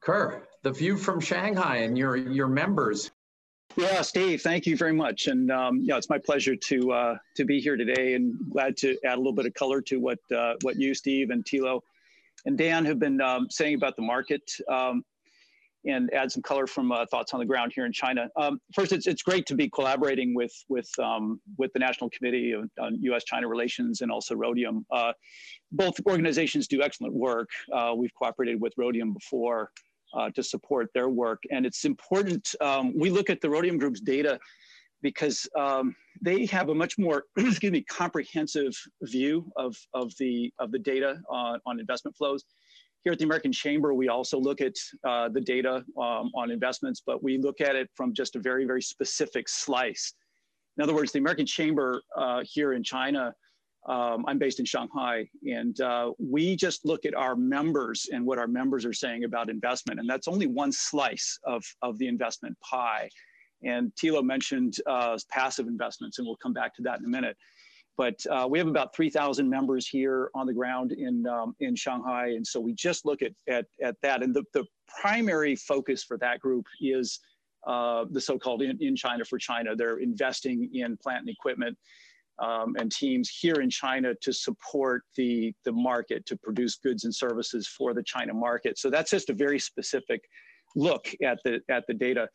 [0.00, 3.10] Ker, the view from Shanghai and your, your members.
[3.76, 5.28] Yeah, Steve, thank you very much.
[5.28, 8.98] And um, yeah, it's my pleasure to uh, to be here today and glad to
[9.04, 11.80] add a little bit of color to what uh, what you, Steve, and Thilo,
[12.46, 15.04] and Dan have been um, saying about the market um,
[15.86, 18.28] and add some color from uh, thoughts on the ground here in China.
[18.36, 22.52] Um, first, it's, it's great to be collaborating with, with, um, with the National Committee
[22.52, 24.84] of, on U.S.-China Relations and also Rhodium.
[24.90, 25.12] Uh,
[25.72, 27.48] both organizations do excellent work.
[27.72, 29.70] Uh, we've cooperated with Rhodium before
[30.14, 31.42] uh, to support their work.
[31.50, 34.38] And it's important, um, we look at the Rhodium Group's data
[35.02, 40.72] because um, they have a much more, excuse me, comprehensive view of, of, the, of
[40.72, 42.44] the data on, on investment flows.
[43.04, 44.74] Here at the American Chamber, we also look at
[45.08, 48.66] uh, the data um, on investments, but we look at it from just a very,
[48.66, 50.12] very specific slice.
[50.76, 53.34] In other words, the American Chamber uh, here in China,
[53.86, 58.38] um, I'm based in Shanghai, and uh, we just look at our members and what
[58.38, 62.58] our members are saying about investment, and that's only one slice of, of the investment
[62.60, 63.08] pie.
[63.62, 67.36] And Thilo mentioned uh, passive investments, and we'll come back to that in a minute.
[67.96, 72.28] But uh, we have about 3,000 members here on the ground in, um, in Shanghai.
[72.28, 74.22] And so we just look at, at, at that.
[74.22, 74.64] And the, the
[75.00, 77.20] primary focus for that group is
[77.66, 79.76] uh, the so-called in, in, China for China.
[79.76, 81.76] They're investing in plant and equipment
[82.40, 87.14] um, and teams here in China to support the, the market, to produce goods and
[87.14, 88.78] services for the China market.
[88.78, 90.22] So that's just a very specific
[90.74, 92.28] look at the, at the data.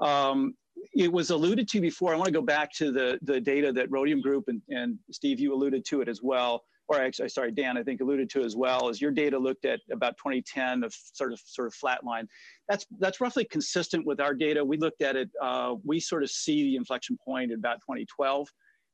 [0.00, 0.54] Um,
[0.94, 2.12] it was alluded to before.
[2.12, 5.38] I want to go back to the, the data that Rhodium Group and, and Steve,
[5.38, 8.56] you alluded to it as well, or actually, sorry, Dan, I think alluded to as
[8.56, 12.26] well, as your data looked at about 2010 of sort of sort of flatline.
[12.68, 14.64] That's that's roughly consistent with our data.
[14.64, 15.30] We looked at it.
[15.40, 18.48] Uh, we sort of see the inflection point at about 2012,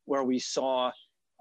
[0.04, 0.90] where we saw.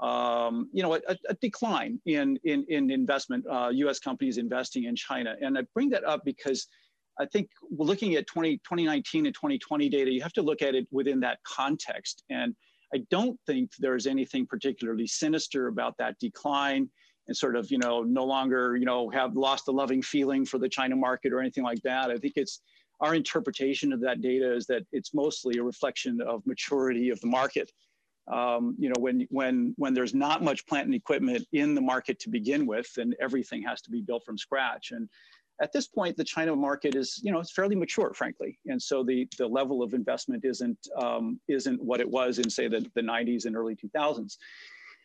[0.01, 3.99] Um, you know, a, a, decline in, in, in investment, uh, U.S.
[3.99, 5.35] companies investing in China.
[5.41, 6.69] And I bring that up because
[7.19, 10.87] I think looking at 20, 2019 and 2020 data, you have to look at it
[10.89, 12.23] within that context.
[12.29, 12.55] And
[12.93, 16.89] I don't think there's anything particularly sinister about that decline
[17.27, 20.57] and sort of, you know, no longer, you know, have lost the loving feeling for
[20.57, 22.09] the China market or anything like that.
[22.09, 22.61] I think it's
[23.01, 27.27] our interpretation of that data is that it's mostly a reflection of maturity of the
[27.27, 27.71] market.
[28.31, 32.19] Um, you know, when when when there's not much plant and equipment in the market
[32.19, 34.91] to begin with, then everything has to be built from scratch.
[34.91, 35.09] And
[35.61, 39.03] at this point, the China market is, you know, it's fairly mature, frankly, and so
[39.03, 43.01] the the level of investment isn't um, isn't what it was in say the, the
[43.01, 44.37] 90s and early 2000s.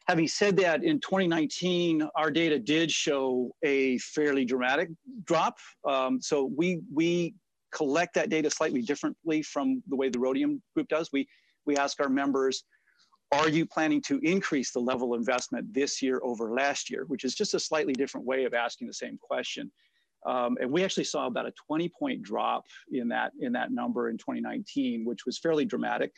[0.07, 4.91] Having said that, in 2019, our data did show a fairly dramatic
[5.25, 5.57] drop.
[5.89, 7.35] Um, so we we
[7.72, 11.11] collect that data slightly differently from the way the Rhodium Group does.
[11.11, 11.27] We
[11.66, 12.64] we ask our members,
[13.35, 17.05] are you planning to increase the level of investment this year over last year?
[17.09, 19.70] Which is just a slightly different way of asking the same question.
[20.24, 24.09] Um, and we actually saw about a 20 point drop in that in that number
[24.09, 26.12] in 2019, which was fairly dramatic.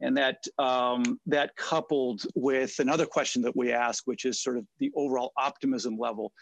[0.00, 4.66] And that um, that coupled with another question that we ask, which is sort of
[4.78, 6.32] the overall optimism level,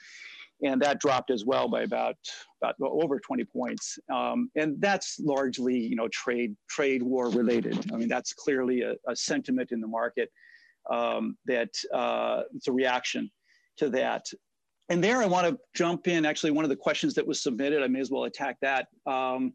[0.62, 2.16] and that dropped as well by about
[2.62, 3.98] about over 20 points.
[4.12, 7.90] Um, and that's largely you know trade trade war related.
[7.92, 10.30] I mean that's clearly a, a sentiment in the market
[10.90, 13.30] um, that uh, it's a reaction
[13.78, 14.26] to that
[14.90, 16.26] and there I want to jump in.
[16.26, 18.88] Actually, one of the questions that was submitted, I may as well attack that.
[19.06, 19.54] Um,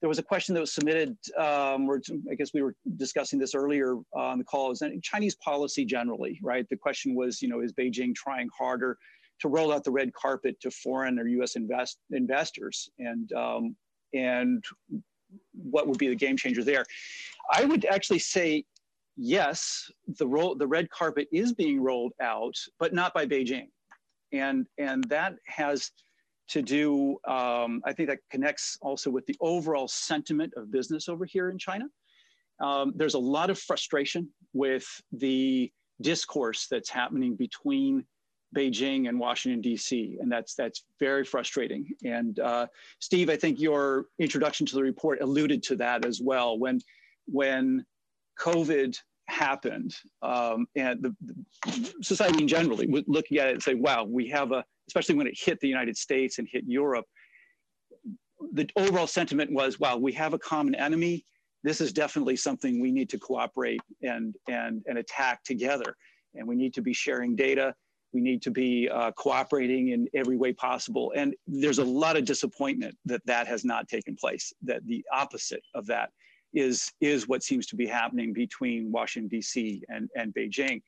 [0.00, 3.54] there was a question that was submitted, um, or I guess we were discussing this
[3.54, 6.66] earlier on the call, is Chinese policy generally, right?
[6.70, 8.96] The question was, you know, is Beijing trying harder
[9.40, 11.56] to roll out the red carpet to foreign or U.S.
[11.56, 13.76] Invest, investors, and um,
[14.14, 14.64] and
[15.52, 16.84] what would be the game changer there?
[17.52, 18.64] I would actually say
[19.16, 23.68] yes, the roll, the red carpet is being rolled out, but not by Beijing
[24.32, 25.90] and and that has
[26.48, 31.24] to do um, i think that connects also with the overall sentiment of business over
[31.24, 31.84] here in china
[32.60, 35.70] um, there's a lot of frustration with the
[36.02, 38.04] discourse that's happening between
[38.54, 41.86] beijing and washington d.c and that's that's very frustrating.
[42.04, 42.66] And uh,
[42.98, 46.58] steve i think your introduction to the report alluded to that as well.
[46.58, 46.80] When
[47.26, 47.84] when
[48.38, 48.98] covid
[49.28, 54.28] happened um, and the, the, society in generally looking at it and say wow we
[54.28, 57.06] have a especially when it hit the united states and hit europe.
[58.52, 61.24] The overall sentiment was wow we have a common enemy.
[61.62, 65.94] This is definitely something we need to cooperate and and and attack together.
[66.34, 67.74] And we need to be sharing data
[68.12, 72.24] we need to be uh, cooperating in every way possible and there's a lot of
[72.24, 76.10] disappointment that that has not taken place that the opposite of that
[76.54, 79.82] is, is what seems to be happening between Washington, D.C.
[79.88, 80.82] and, and Beijing.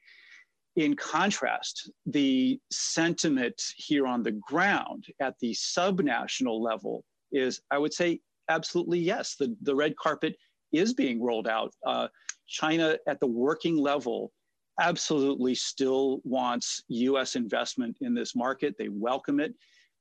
[0.77, 7.93] In contrast, the sentiment here on the ground at the subnational level is, I would
[7.93, 9.37] say, absolutely yes.
[9.39, 10.37] The, the red carpet
[10.73, 11.75] is being rolled out.
[11.87, 12.09] Uh,
[12.49, 14.33] China at the working level
[14.81, 18.75] absolutely still wants US investment in this market.
[18.79, 19.55] They welcome it.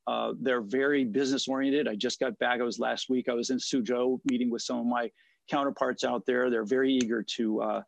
[0.07, 1.87] Uh, they're very business oriented.
[1.87, 4.79] I just got back, I was last week, I was in Suzhou meeting with some
[4.79, 5.11] of my
[5.49, 6.49] counterparts out there.
[6.49, 7.81] They're very eager to uh,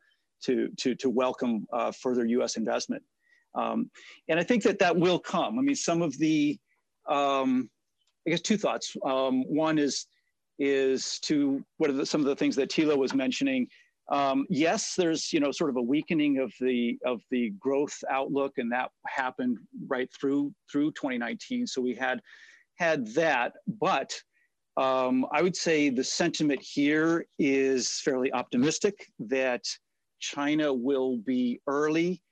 [0.44, 2.58] to to to welcome uh, further U.S.
[2.58, 3.02] investment,
[3.56, 3.90] um,
[4.30, 5.58] and I think that that will come.
[5.58, 6.58] I mean, some of the
[7.10, 7.70] um,
[8.28, 8.96] I guess two thoughts.
[9.06, 10.06] Um, one is
[10.60, 13.68] is to what are the, some of the things that Thilo was mentioning.
[14.10, 18.58] Um, yes, there's you know sort of a weakening of the of the growth outlook,
[18.58, 21.68] and that happened right through through 2019.
[21.68, 22.20] So we had
[22.76, 24.14] had that, but
[24.78, 29.64] um, I would say the sentiment here is fairly optimistic that
[30.20, 32.24] China will be early,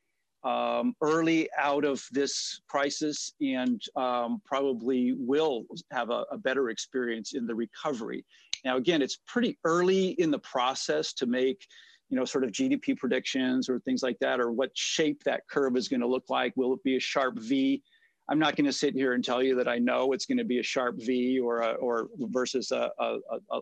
[0.44, 7.34] um, early out of this crisis and um, probably will have a, a, better experience
[7.34, 8.26] in the recovery.
[8.64, 11.66] Now, again, it's pretty early in the process to make,
[12.10, 15.78] you know, sort of GDP predictions or things like that, or what shape that curve
[15.78, 16.54] is going to look like.
[16.56, 17.82] Will it be a sharp V?
[18.30, 20.46] I'm not going to sit here and tell you that I know it's going to
[20.46, 23.18] be a sharp V or a, or versus a, a,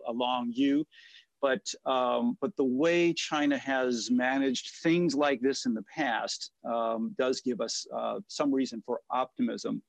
[0.08, 0.86] a long U,
[1.40, 7.14] but um, but the way China has managed things like this in the past um,
[7.18, 9.82] does give us uh, some reason for optimism.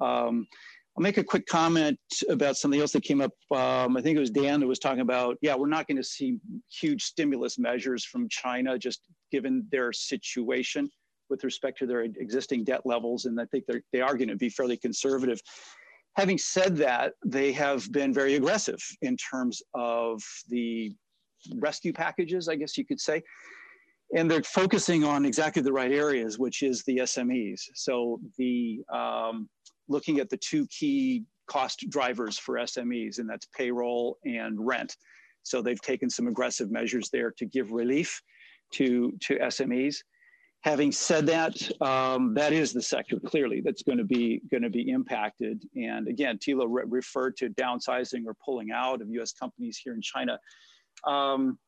[0.00, 0.46] Um,
[0.96, 1.98] I'll make a quick comment
[2.30, 3.32] about something else that came up.
[3.54, 6.04] Um, I think it was Dan that was talking about, yeah, we're not going to
[6.04, 6.38] see
[6.70, 10.88] huge stimulus measures from China just given their situation
[11.28, 14.76] with respect to their existing debt levels, and I think they're, going to be fairly
[14.76, 15.40] conservative.
[16.14, 20.94] Having said that, they have been very aggressive in terms of the
[21.56, 23.22] rescue packages, I guess you could say.
[24.16, 27.60] And they're focusing on exactly the right areas, which is the SMEs.
[27.74, 29.48] So the um,
[29.88, 34.96] looking at the two key cost drivers for SMEs, and that's payroll and rent.
[35.42, 38.20] So they've taken some aggressive measures there to give relief
[38.74, 39.96] to, to SMEs.
[40.62, 44.70] Having said that, um, that is the sector clearly that's going to be going to
[44.70, 45.62] be impacted.
[45.76, 49.32] And again, Thilo re referred to downsizing or pulling out of U.S.
[49.32, 50.40] companies here in China.
[51.06, 51.58] Um,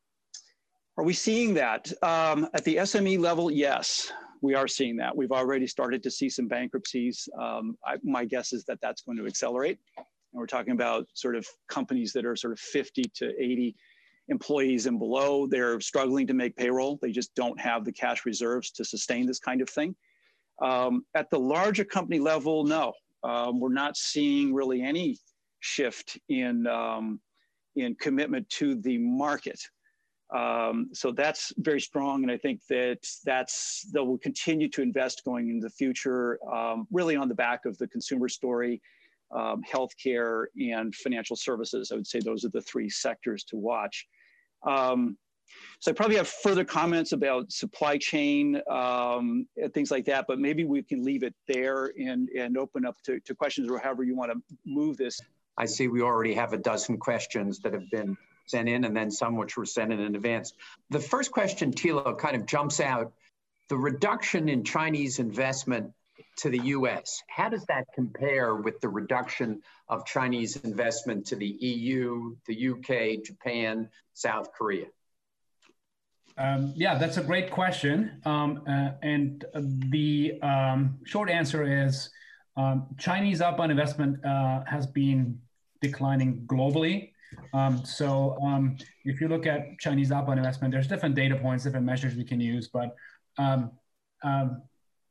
[0.97, 3.49] are we seeing that um, at the SME level?
[3.49, 4.11] Yes,
[4.41, 5.15] we are seeing that.
[5.15, 7.27] We've already started to see some bankruptcies.
[7.39, 9.79] Um, I, my guess is that that's going to accelerate.
[9.97, 13.75] And we're talking about sort of companies that are sort of 50 to 80
[14.29, 15.47] employees and below.
[15.47, 16.99] They're struggling to make payroll.
[17.01, 19.95] They just don't have the cash reserves to sustain this kind of thing.
[20.61, 25.17] Um, at the larger company level, no, um, we're not seeing really any
[25.61, 27.19] shift in um,
[27.75, 29.59] in commitment to the market.
[30.35, 35.23] Um, so that's very strong, and I think that that's they will continue to invest
[35.25, 38.81] going into the future, um, really on the back of the consumer story
[39.31, 41.91] um, healthcare, and financial services.
[41.91, 44.07] I would say those are the three sectors to watch.
[44.65, 45.17] Um,
[45.79, 50.39] so I probably have further comments about supply chain um, and things like that, but
[50.39, 54.03] maybe we can leave it there and, and open up to, to questions or however
[54.03, 55.19] you want to move this.
[55.57, 58.15] I see we already have a dozen questions that have been
[58.49, 60.53] sent in and then some which were sent in in advance.
[60.89, 63.13] The first question, Thilo, kind of jumps out.
[63.69, 65.93] The reduction in Chinese investment
[66.37, 71.47] to the US, how does that compare with the reduction of Chinese investment to the
[71.47, 74.87] EU, the UK, Japan, South Korea?
[76.37, 78.21] Um, yeah, that's a great question.
[78.25, 82.09] Um, uh, and the um, short answer is
[82.55, 85.39] um, Chinese outbound investment uh, has been
[85.81, 87.11] declining globally.
[87.53, 91.85] Um, so um, if you look at Chinese outbound investment, there's different data points, different
[91.85, 92.95] measures we can use, but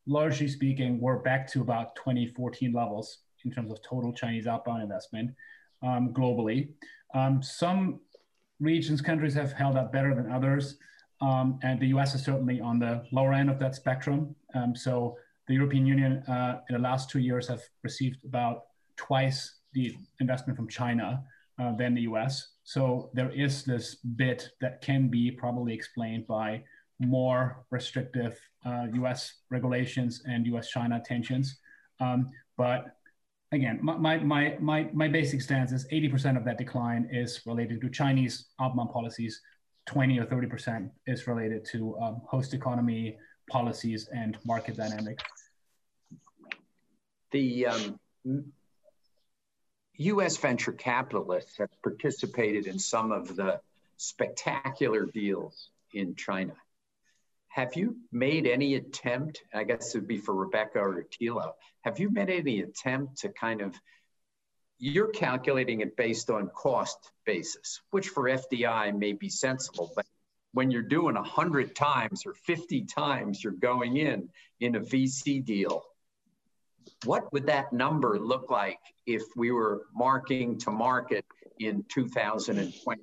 [0.06, 5.30] largely speaking, we're back to about 2014 levels in terms of total Chinese outbound investment
[5.84, 6.68] globally.
[7.42, 8.00] some
[8.60, 10.76] regions, countries have held up better than others.
[11.20, 14.34] Um, and the US is certainly on the lower end of that spectrum.
[14.54, 15.16] Um, so
[15.46, 18.64] the European Union uh, in the last two years have received about
[18.96, 21.22] twice the investment from China
[21.58, 22.52] uh, than the US.
[22.64, 26.62] So there is this bit that can be probably explained by
[27.00, 31.58] more restrictive uh, US regulations and US China tensions.
[32.00, 32.96] Um, but
[33.52, 37.90] again, my, my, my, my basic stance is 80% of that decline is related to
[37.90, 39.40] Chinese outbound policies
[39.88, 43.16] 20 or 30% is related to um, host economy
[43.50, 45.24] policies and market dynamics.
[47.32, 47.98] The um,
[49.98, 53.60] US venture capitalists have participated in some of the
[53.96, 56.54] spectacular deals in China.
[57.48, 61.98] Have you made any attempt, I guess it would be for Rebecca or Thilo, have
[61.98, 63.74] you made any attempt to kind of
[64.78, 70.06] you're calculating it based on cost basis, which for FDI may be sensible, but
[70.52, 74.28] when you're doing 100 times or 50 times you're going in
[74.60, 75.82] in a VC deal,
[77.04, 81.24] what would that number look like if we were marking to market
[81.58, 83.02] in 2020?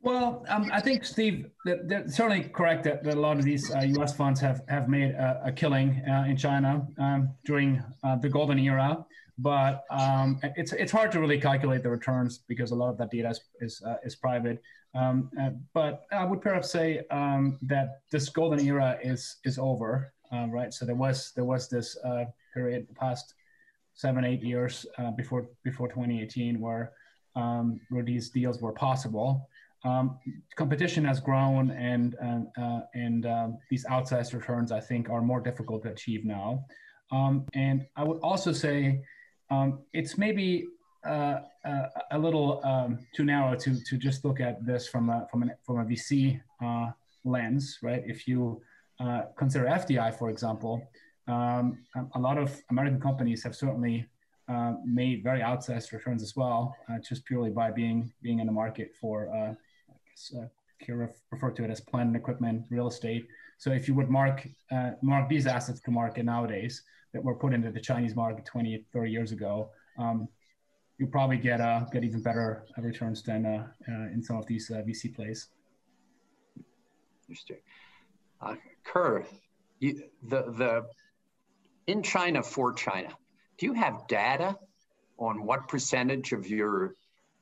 [0.00, 3.74] Well, um, I think Steve, that, that's certainly correct that, that, a lot of these
[3.74, 4.14] uh, U.S.
[4.14, 8.60] funds have have made a, a killing uh, in China um, during uh, the golden
[8.60, 9.04] era
[9.38, 13.10] but um, it's it's hard to really calculate the returns because a lot of that
[13.10, 14.60] data is is, uh, is private.
[14.94, 20.12] Um, uh, but I would perhaps say um, that this golden era is is over,
[20.32, 20.74] uh, right?
[20.74, 21.96] So there was there was this
[22.52, 23.34] period the past
[23.94, 26.92] seven eight years uh, before before 2018 where
[27.36, 29.48] um, where these deals were possible.
[29.84, 30.18] Um,
[30.56, 32.16] competition has grown, and
[32.60, 36.64] uh, and um, these outsized returns I think are more difficult to achieve now.
[37.54, 39.02] and I would also say
[39.50, 40.66] um, it's maybe
[41.06, 45.26] uh, uh, a little um, too narrow to, to just look at this from a,
[45.30, 46.90] from, an, from a VC uh,
[47.24, 48.02] lens, right?
[48.06, 48.60] If you
[49.00, 50.82] uh, consider FDI, for example,
[51.28, 51.78] um,
[52.14, 54.06] a lot of American companies have certainly
[54.48, 58.52] uh, made very outsized returns as well, uh, just purely by being being in the
[58.52, 60.46] market for, uh, I guess uh
[60.82, 63.26] Kira referred to it as plant and equipment, real estate.
[63.58, 64.46] So if you would mark
[65.02, 69.10] mark these assets to market nowadays, that were put into the Chinese market 20, 30
[69.10, 70.28] years ago, um,
[70.98, 74.70] you probably get uh, get even better returns than uh, uh, in some of these
[74.70, 75.48] uh, VC plays.
[77.28, 77.58] Interesting.
[78.40, 78.54] Uh,
[78.84, 79.24] Ker,
[79.78, 80.86] you, the the
[81.88, 83.08] in China for China,
[83.56, 84.56] do you have data
[85.18, 86.94] on what percentage of your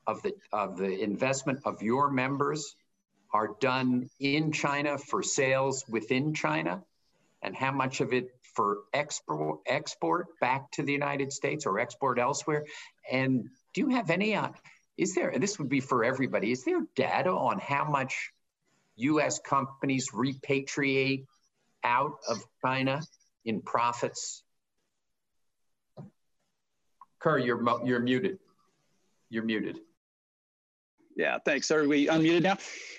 [0.07, 2.75] of the of the investment of your members
[3.33, 6.81] are done in China for sales within China,
[7.41, 12.17] and how much of it for export export back to the United States or export
[12.17, 12.63] elsewhere?
[13.11, 14.33] And do you have any?
[14.33, 14.49] Uh,
[14.95, 15.37] is there?
[15.37, 16.53] This would be for everybody.
[16.53, 18.31] Is there data on how much
[18.95, 19.39] U.S.
[19.39, 21.25] companies repatriate
[21.83, 23.01] out of China
[23.47, 24.43] in profits?
[27.19, 28.37] Ker, you're you're muted.
[29.29, 29.79] You're muted.
[31.15, 31.71] Yeah, thanks.
[31.71, 32.57] Are we unmuted now?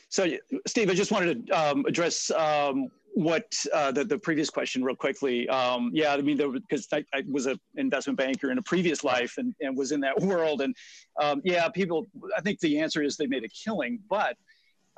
[0.09, 0.27] So,
[0.67, 4.97] Steve, I just wanted to um, address um, what uh, the, the previous question real
[4.97, 5.49] quickly.
[5.49, 9.39] Um, yeah, I mean, because I, I, was an investment banker in a previous life
[9.39, 10.63] and, and was in that world.
[10.63, 10.75] And
[11.21, 14.37] um, yeah, people, I think the answer is they made a killing, but,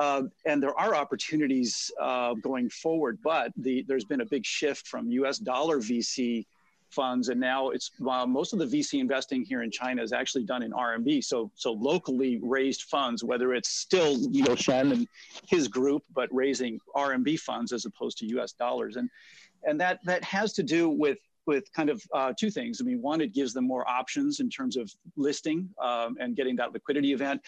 [0.00, 4.88] uh, and there are opportunities uh, going forward, but the, there's been a big shift
[4.88, 6.46] from US dollar VC
[6.88, 10.44] funds, and now it's uh, most of the VC investing here in China is actually
[10.44, 11.22] done in RMB.
[11.22, 15.06] So so locally raised funds, whether it's still you know Shen and
[15.46, 18.52] his group, but raising RMB funds as opposed to U.S.
[18.52, 19.10] dollars, and
[19.64, 22.80] and that that has to do with with kind of uh, two things.
[22.80, 26.56] I mean, one, it gives them more options in terms of listing um, and getting
[26.56, 27.40] that liquidity event,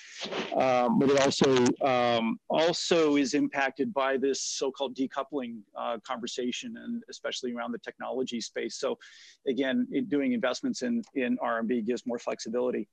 [0.57, 7.03] um, but it also um, also is impacted by this so-called decoupling uh, conversation, and
[7.11, 8.77] especially around the technology space.
[8.77, 8.99] So,
[9.47, 12.89] again, doing investments in in RMB gives more flexibility.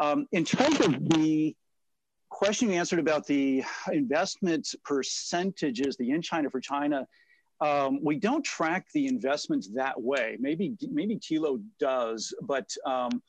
[0.00, 1.54] Um, in terms of the
[2.34, 7.06] question you answered about the investment percentages, the in China for China
[7.64, 10.36] um, we don't track the investments that way.
[10.38, 13.22] Maybe maybe Thilo does, but um,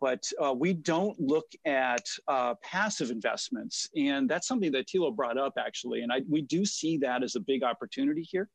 [0.00, 5.38] but uh, we don't look at uh, passive investments, and that's something that Thilo brought
[5.38, 8.48] up actually, and I, we do see that as a big opportunity here,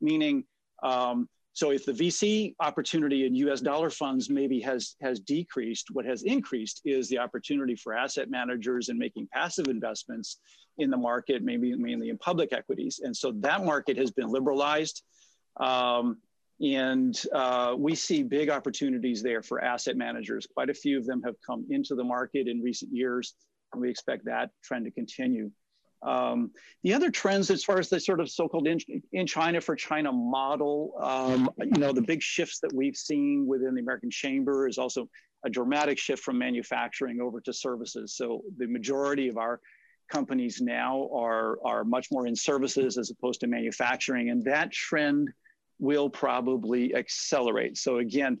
[0.00, 0.44] meaning.
[0.82, 1.28] Um,
[1.58, 6.22] so if the VC opportunity in US dollar funds maybe has, has decreased, what has
[6.22, 10.38] increased is the opportunity for asset managers and making passive investments
[10.78, 13.00] in the market, maybe mainly in public equities.
[13.02, 15.02] And so that market has been liberalized.
[15.58, 16.18] Um,
[16.60, 20.46] and uh, we see big opportunities there for asset managers.
[20.54, 23.34] Quite a few of them have come into the market in recent years,
[23.72, 25.50] and we expect that trend to continue.
[26.02, 26.52] Um,
[26.84, 28.78] the other trends, as far as the sort of so-called in,
[29.12, 33.74] in China for China model, um, you know, the big shifts that we've seen within
[33.74, 35.08] the American Chamber is also
[35.44, 38.16] a dramatic shift from manufacturing over to services.
[38.16, 39.60] So the majority of our
[40.08, 45.30] companies now are, are much more in services as opposed to manufacturing, and that trend
[45.78, 47.76] will probably accelerate.
[47.76, 48.38] So again,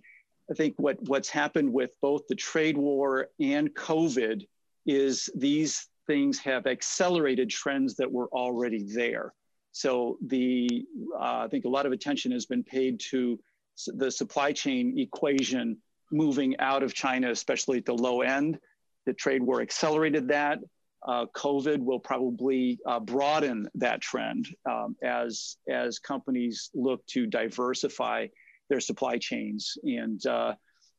[0.50, 4.46] I think what, what's happened with both the trade war and COVID
[4.86, 9.32] is these things have accelerated trends that were already there.
[9.70, 10.84] So the
[11.14, 13.38] uh, I think a lot of attention has been paid to
[13.86, 15.76] the supply chain equation
[16.10, 18.58] moving out of China, especially at the low end.
[19.06, 20.58] The trade war accelerated that.
[21.06, 28.26] Uh, COVID will probably uh, broaden that trend um, as as companies look to diversify
[28.68, 30.54] their supply chains and uh,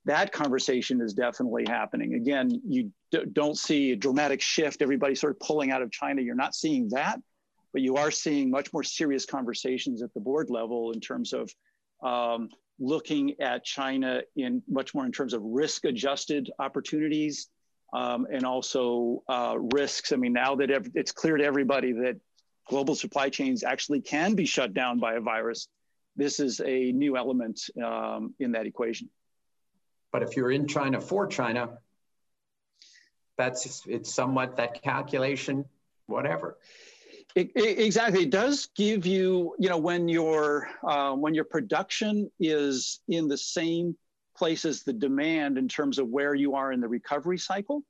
[0.06, 2.16] that conversation is definitely happening.
[2.16, 6.22] Again, you d- don't see a dramatic shift, everybody sort of pulling out of China.
[6.22, 7.20] You're not seeing that,
[7.74, 11.52] but you are seeing much more serious conversations at the board level in terms of
[12.04, 12.50] um,
[12.80, 17.50] looking at China in much more in terms of risk adjusted opportunities
[17.94, 20.12] um, and also uh, risks.
[20.12, 22.18] I mean, now that ev- it's clear to everybody that
[22.68, 25.68] global supply chains actually can be shut down by a virus,
[26.16, 29.10] this is a new element um, in that equation.
[30.12, 31.78] But if you're in China for China,
[33.40, 35.66] that's it's somewhat that calculation,
[36.08, 36.58] whatever.
[37.36, 42.30] It, it, exactly, it does give you, you know, when your uh, when your production
[42.40, 43.96] is in the same
[44.36, 47.82] place as the demand in terms of where you are in the recovery cycle,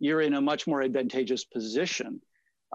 [0.00, 2.20] you're in a much more advantageous position.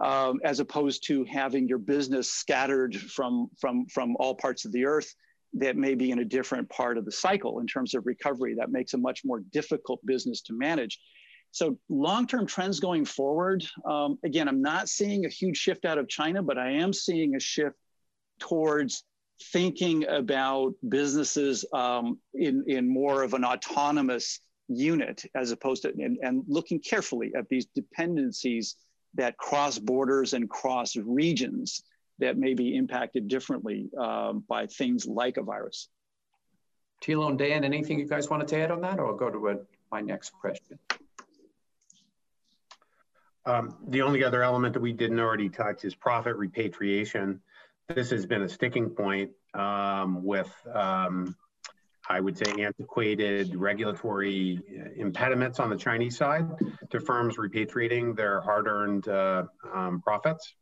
[0.02, 4.86] Um, as opposed to having your business scattered from from from all parts of the
[4.86, 5.14] earth
[5.54, 8.56] that may be in a different part of the cycle in terms of recovery.
[8.56, 10.98] That makes a much more difficult business to manage.
[11.52, 15.98] So, long term trends going forward, um, again, I'm not seeing a huge shift out
[15.98, 17.76] of China, but I am seeing a shift
[18.40, 19.04] towards
[19.52, 26.18] thinking about businesses um, in, in more of an autonomous unit as opposed to, and,
[26.22, 28.76] and looking carefully at these dependencies
[29.16, 31.84] that cross borders and cross regions
[32.20, 35.90] that may be impacted differently um, by things like a virus.
[37.04, 39.50] Thilo and Dan, anything you guys wanted to add on that, or I'll go to
[39.50, 39.58] a,
[39.92, 40.78] my next question.
[43.46, 47.42] Um, the only other element that we didn't already touch is profit repatriation.
[47.88, 51.36] This has been a sticking point um, with, um,
[52.08, 54.60] I would say, antiquated regulatory
[54.96, 56.48] impediments on the Chinese side
[56.92, 60.54] to firms repatriating their hard-earned uh, um, profits.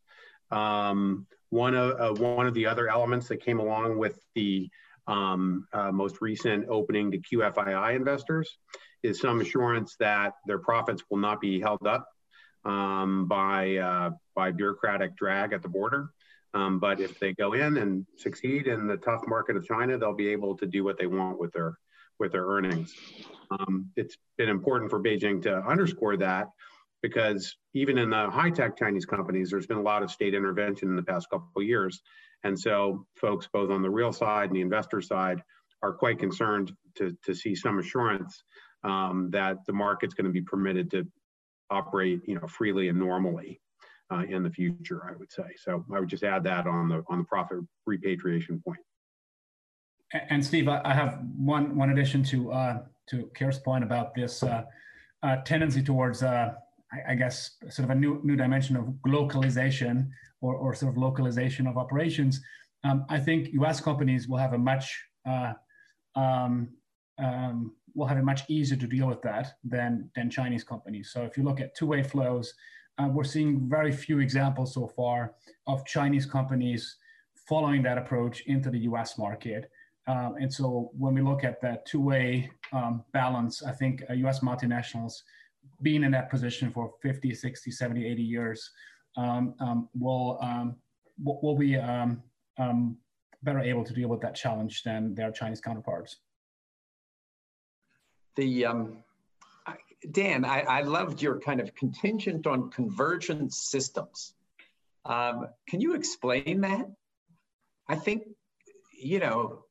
[0.52, 4.70] Um, one of uh, one of the other elements that came along with the
[5.08, 8.58] um, uh, most recent opening to QFII investors
[9.02, 12.08] is some assurance that their profits will not be held up
[12.66, 16.12] um, by uh, by bureaucratic drag at the border.
[16.54, 20.14] Um, but if they go in and succeed in the tough market of China, they'll
[20.14, 21.78] be able to do what they want with their
[22.20, 22.94] with their earnings.
[23.52, 26.50] Um, it's been important for Beijing to underscore that
[27.02, 30.90] because even in the high tech Chinese companies, there's been a lot of state intervention
[30.90, 32.02] in the past couple of years.
[32.44, 35.42] And so, folks, both on the real side and the investor side,
[35.82, 38.44] are quite concerned to, to see some assurance
[38.84, 41.08] um, that the market's going to be permitted to
[41.70, 43.62] operate, you know, freely and normally
[44.12, 45.04] uh, in the future.
[45.10, 45.56] I would say.
[45.58, 48.80] So, I would just add that on the on the profit repatriation point.
[50.30, 54.64] And Steve, I have one one addition to uh, to Ker's point about this uh,
[55.22, 56.54] uh tendency towards uh,
[57.08, 60.12] I, guess, sort of a new, new dimension of localization
[60.42, 62.42] or, or sort of localization of operations,
[62.84, 65.54] um, I think US companies will have a much uh,
[66.16, 66.70] um,
[67.20, 71.12] um, will have it much easier to deal with that than, than Chinese companies.
[71.12, 72.54] So if you look at two-way flows,
[72.98, 75.34] uh, we're seeing very few examples so far
[75.68, 76.98] of Chinese companies
[77.48, 79.70] following that approach into the US market.
[80.08, 84.40] Um, and so when we look at that two-way um, balance, I think uh, US
[84.40, 85.22] multinationals
[85.82, 88.70] being in that position for 50, 60, 70, 80 years
[89.18, 90.76] um, um will, um,
[91.24, 92.22] will be um,
[93.44, 96.18] better able to deal with that challenge than their Chinese counterparts.
[98.40, 98.66] The
[100.12, 104.34] Dan, I, I, loved your kind of contingent on convergence systems.
[105.04, 106.90] Um, can you explain that?
[107.90, 108.24] I think,
[108.98, 109.66] you know,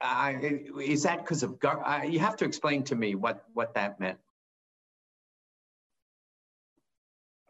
[0.00, 4.00] I, is that because of, I, you have to explain to me what, what that
[4.00, 4.18] meant.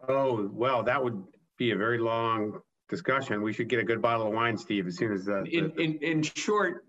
[0.08, 1.22] Oh, well, that would
[1.56, 3.42] be a very long discussion.
[3.42, 5.44] We should get a good bottle of wine, Steve, as soon as the.
[5.44, 6.84] In, in, in short.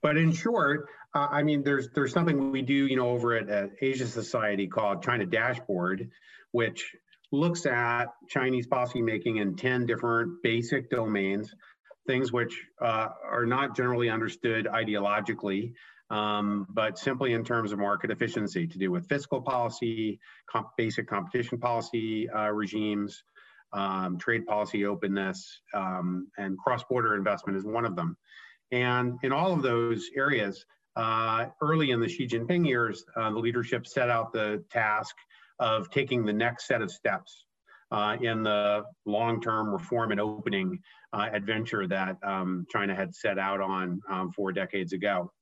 [0.00, 3.48] But in short, uh, I mean, there's there's something we do, you know, over at,
[3.48, 6.10] at Asia Society called China Dashboard,
[6.52, 6.94] which
[7.32, 11.54] looks at Chinese policymaking in 10 different basic domains,
[12.06, 15.72] things which uh, are not generally understood ideologically,
[16.10, 20.18] um, but simply in terms of market efficiency to do with fiscal policy,
[20.50, 23.22] comp basic competition policy uh, regimes,
[23.74, 28.16] um, trade policy openness, um, and cross-border investment is one of them.
[28.72, 30.64] And in all of those areas,
[30.98, 35.14] uh, early in the Xi Jinping years, uh, the leadership set out the task
[35.60, 37.44] of taking the next set of steps
[37.92, 40.78] uh, in the long-term reform and opening
[41.12, 45.32] uh, adventure that um, China had set out on um, four decades ago.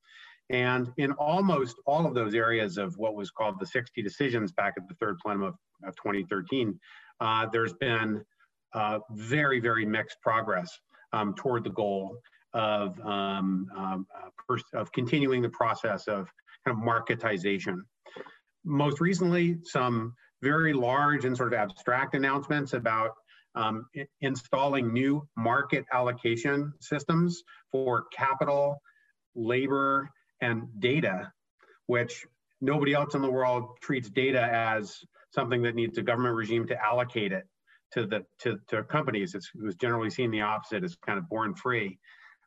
[0.51, 4.75] And in almost all of those areas of what was called the 60 decisions back
[4.77, 5.55] at the third plenum of,
[5.85, 6.79] of 2013,
[7.21, 8.23] uh, there's been
[8.75, 10.71] uh, very, very mixed progress
[11.15, 12.19] um, toward the goal
[12.57, 16.27] of, um, um, uh, of continuing the process of
[16.65, 17.81] kind of marketization.
[18.65, 23.13] Most recently, some very large and sort of abstract announcements about
[23.55, 23.87] um,
[24.21, 28.81] installing new market allocation systems for capital,
[29.35, 31.31] labor, and data,
[31.87, 32.27] which
[32.61, 34.97] nobody else in the world treats data as
[35.35, 37.47] something that needs a government regime to allocate it
[37.93, 39.35] to the to, to companies.
[39.35, 41.99] It's, it was generally seen the opposite as kind of born free.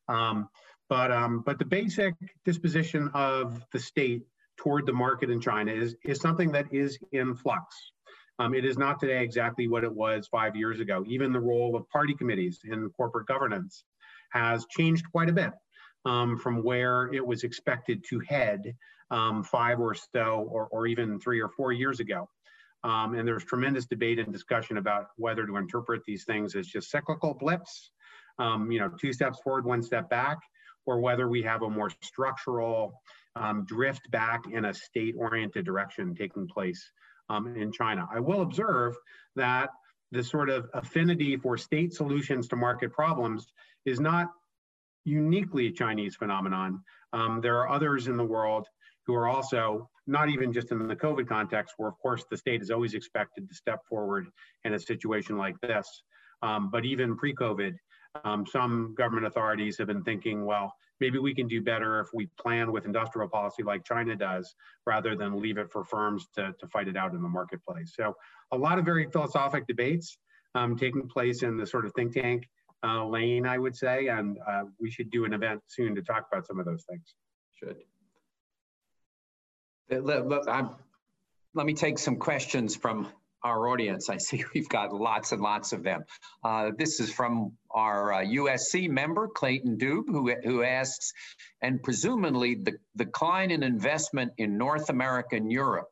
[0.10, 0.50] Um,
[0.90, 4.24] but, um, but the basic disposition of the state
[4.58, 7.76] toward the market in China is, is something that is in flux.
[8.40, 11.04] Um, it is not today exactly what it was five years ago.
[11.08, 13.84] Even the role of party committees in corporate governance
[14.32, 15.52] has changed quite a bit
[16.06, 18.76] um, from where it was expected to head
[19.12, 22.30] um, five or so, or, or even three or four years ago.
[22.84, 26.90] Um, and there's tremendous debate and discussion about whether to interpret these things as just
[26.90, 27.92] cyclical blips
[28.40, 30.40] um, you know, two steps forward, one step back,
[30.86, 33.00] or whether we have a more structural
[33.36, 36.92] um, drift back in a state-oriented direction taking place
[37.30, 38.08] um, in China.
[38.12, 38.96] I will observe
[39.36, 39.70] that
[40.12, 43.46] the sort of affinity for state solutions to market problems
[43.86, 44.32] is not
[45.06, 46.82] uniquely a Chinese phenomenon.
[47.14, 48.68] Um, there are others in the world
[49.06, 52.62] who are also not even just in the COVID context, where of course the state
[52.62, 54.28] is always expected to step forward
[54.64, 56.04] in a situation like this.
[56.42, 57.74] Um, but even pre-COVID,
[58.24, 62.28] um, some government authorities have been thinking, well, maybe we can do better if we
[62.40, 64.56] plan with industrial policy like China does,
[64.86, 67.94] rather than leave it for firms to, to fight it out in the marketplace.
[67.96, 68.16] So
[68.52, 70.18] a lot of very philosophic debates
[70.56, 72.50] um, taking place in the sort of think tank
[72.84, 76.28] uh, lane, I would say, and uh, we should do an event soon to talk
[76.32, 77.16] about some of those things.
[77.56, 77.78] Should.
[79.90, 80.46] Let, let,
[81.54, 83.08] let me take some questions from
[83.44, 84.10] our audience.
[84.10, 86.04] I see we've got lots and lots of them.
[86.44, 91.14] Uh, this is from our uh, USC member, Clayton Dube, who, who asks,
[91.62, 95.90] and presumably the decline in investment in North America and Europe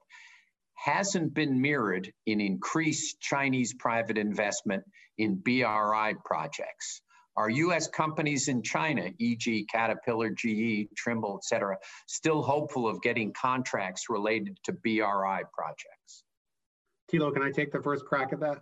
[0.75, 4.83] hasn't been mirrored in increased Chinese private investment
[5.17, 7.01] in BRI projects.
[7.35, 9.67] Are US companies in China, e.g.
[9.71, 11.77] Caterpillar, GE, Trimble, et cetera,
[12.07, 16.23] still hopeful of getting contracts related to BRI projects?
[17.11, 18.59] Thilo, can I take the first crack at that?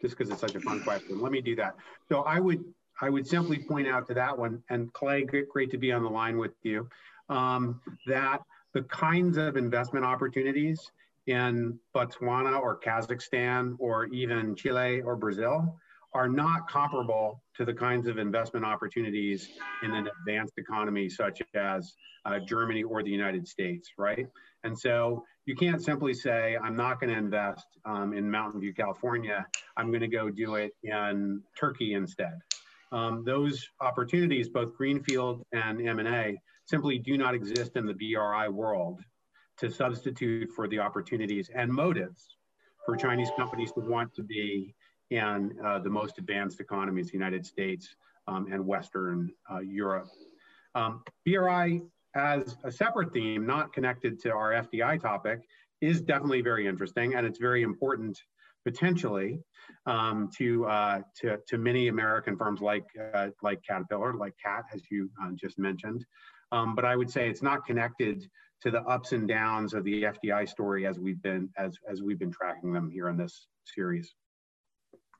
[0.00, 1.20] Just because it's such a fun question.
[1.20, 1.74] Let me do that.
[2.08, 2.64] So I would
[3.02, 6.10] I would simply point out to that one, and Clay, great to be on the
[6.10, 6.88] line with you,
[7.28, 8.42] um, that
[8.74, 10.90] the kinds of investment opportunities
[11.26, 15.78] in Botswana or Kazakhstan or even Chile or Brazil
[16.12, 19.48] are not comparable to the kinds of investment opportunities
[19.82, 21.94] in an advanced economy such as
[22.24, 24.26] uh, Germany or the United States, right?
[24.64, 28.74] And so you can't simply say, I'm not going to invest um, in Mountain View,
[28.74, 29.46] California.
[29.76, 32.34] I'm going to go do it in Turkey instead.
[32.92, 39.00] Um, those opportunities, both Greenfield and M&A, simply do not exist in the BRI world
[39.58, 42.36] to substitute for the opportunities and motives
[42.84, 44.74] for Chinese companies to want to be
[45.10, 47.96] in uh, the most advanced economies, the United States
[48.28, 50.08] um, and Western uh, Europe.
[50.74, 51.82] Um, BRI
[52.14, 55.40] as a separate theme, not connected to our FDI topic,
[55.80, 58.20] is definitely very interesting and it's very important
[58.64, 59.40] potentially
[59.86, 62.84] um, to, uh, to, to many American firms like,
[63.14, 66.04] uh, like Caterpillar, like CAT, as you uh, just mentioned.
[66.52, 68.28] Um, but I would say it's not connected
[68.62, 72.18] to the ups and downs of the FDI story as we've been as as we've
[72.18, 74.14] been tracking them here in this series.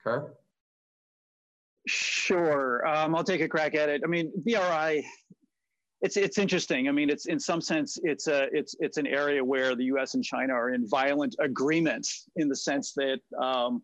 [0.03, 0.35] Ker?
[1.87, 4.03] Sure, um, I'll take a crack at it.
[4.05, 5.05] I mean, BRI,
[6.03, 6.89] it's it's interesting.
[6.89, 10.15] I mean, it's in some sense it's a it's it's an area where the U.S.
[10.15, 13.83] and China are in violent agreement in the sense that um,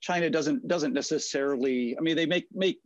[0.00, 1.96] China doesn't doesn't necessarily.
[1.98, 2.78] I mean, they make make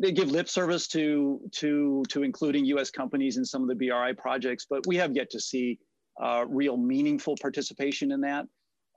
[0.00, 2.90] they give lip service to to to including U.S.
[2.90, 5.78] companies in some of the BRI projects, but we have yet to see
[6.22, 8.46] uh, real meaningful participation in that.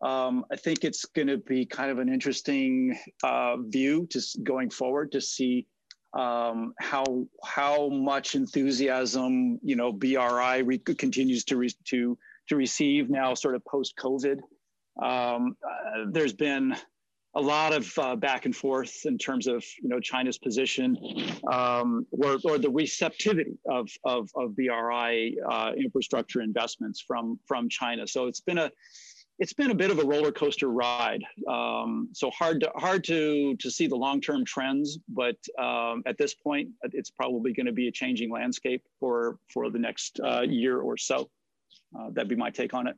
[0.04, 4.70] Um, I think it's going to be kind of an interesting uh, view to going
[4.70, 5.68] forward to see
[6.14, 12.18] um, how how much enthusiasm you know BRI re- continues to re- to
[12.49, 14.39] to receive now, sort of post COVID.
[15.02, 16.76] Um, uh, there's been
[17.34, 20.97] a lot of uh, back and forth in terms of you know China's position
[21.49, 28.06] um, or, or the receptivity of, of, of BRI uh, infrastructure investments from from China.
[28.06, 28.72] So it's been a
[29.42, 31.24] it's been a bit of a roller coaster ride.
[31.48, 36.16] Um, so hard to hard to to see the long term trends, but um, at
[36.20, 40.42] this point, it's probably going to be a changing landscape for for the next uh,
[40.42, 41.28] year or so.
[41.98, 42.96] Uh, that'd be my take on it.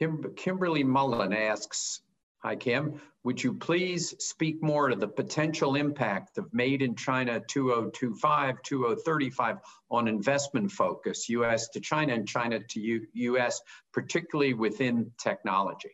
[0.00, 2.00] Kim, Kimberly Mullen asks,
[2.40, 7.40] hi Kim, would you please speak more to the potential impact of Made in China
[7.48, 9.56] 2025, 2035
[9.90, 13.60] on investment focus, US to China and China to U US,
[13.92, 15.90] particularly within technology?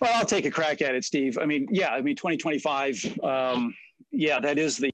[0.00, 1.38] Well, I'll take a crack at it, Steve.
[1.40, 3.74] I mean, yeah, I mean, 2025, um,
[4.10, 4.93] yeah, that is the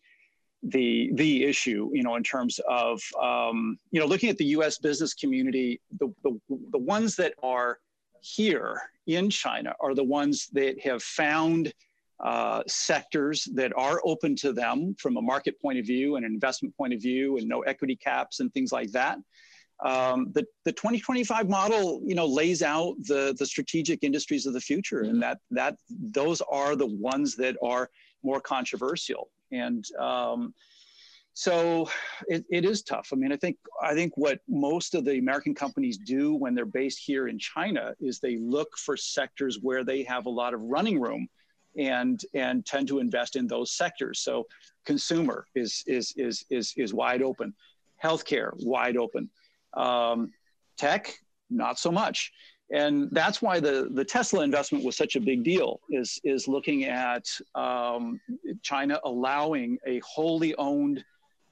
[0.63, 4.79] the the issue you know in terms of um, you know looking at the US
[4.79, 6.39] business community the, the
[6.71, 7.79] the ones that are
[8.21, 11.73] here in China are the ones that have found
[12.23, 16.33] uh, sectors that are open to them from a market point of view and an
[16.33, 19.19] investment point of view and no equity caps and things like that.
[19.83, 24.61] Um, the, the 2025 model you know lays out the the strategic industries of the
[24.61, 27.89] future and that that those are the ones that are
[28.23, 30.55] more controversial and um,
[31.35, 31.89] so
[32.29, 33.11] it, it is tough.
[33.13, 36.67] I mean, I think I think what most of the American companies do when they're
[36.67, 40.61] based here in China is they look for sectors where they have a lot of
[40.61, 41.29] running room,
[41.79, 44.21] and and tend to invest in those sectors.
[44.21, 44.47] So
[44.85, 47.55] consumer is is is is is wide open,
[48.03, 49.31] healthcare wide open,
[49.75, 50.33] um,
[50.77, 51.15] tech
[51.51, 52.33] not so much
[52.73, 56.85] and that's why the, the Tesla investment was such a big deal is, is looking
[56.85, 58.21] at um,
[58.63, 61.05] China allowing a wholly owned,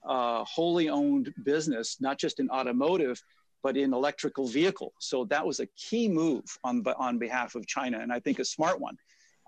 [0.09, 3.21] uh, wholly owned business, not just in automotive,
[3.65, 4.93] but in electrical vehicle.
[5.01, 8.45] So that was a key move on, on behalf of China, and I think a
[8.45, 8.97] smart one.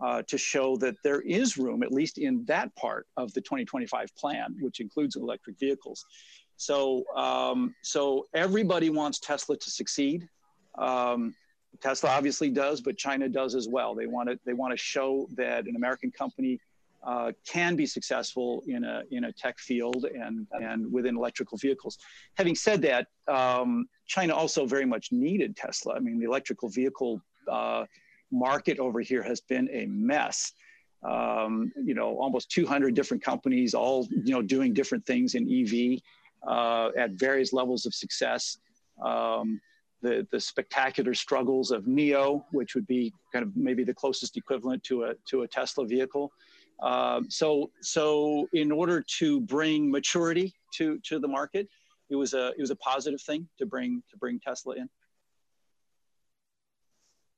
[0.03, 4.09] Uh, to show that there is room, at least in that part of the 2025
[4.17, 6.07] plan, which includes electric vehicles.
[6.57, 10.27] So, um, so everybody wants Tesla to succeed.
[10.79, 11.35] Um,
[11.81, 13.95] Tesla obviously does, but China does as well.
[13.95, 16.61] They want to they want to show that an American company
[17.03, 21.99] uh, can be successful in a in a tech field and and within electrical vehicles.
[22.35, 25.95] Having said that, um, China also very much needed Tesla.
[25.95, 27.85] I mean, the electrical vehicle uh,
[28.31, 30.53] market over here has been a mess.
[31.03, 36.01] Um, you know, almost 200 different companies, all you know, doing different things in EV
[36.47, 38.59] uh, at various levels of success.
[39.03, 39.61] Um,
[40.03, 44.83] the, the spectacular struggles of NIO, which would be kind of maybe the closest equivalent
[44.85, 46.33] to a, to a Tesla vehicle.
[46.83, 51.69] Uh, so, so in order to bring maturity to, to the market,
[52.09, 54.89] it was a, it was a positive thing to bring, to bring Tesla in.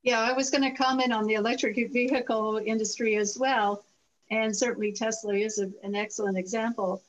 [0.03, 3.85] Yeah, I was going to comment on the electric vehicle industry as well.
[4.31, 7.01] And certainly Tesla is a, an excellent example.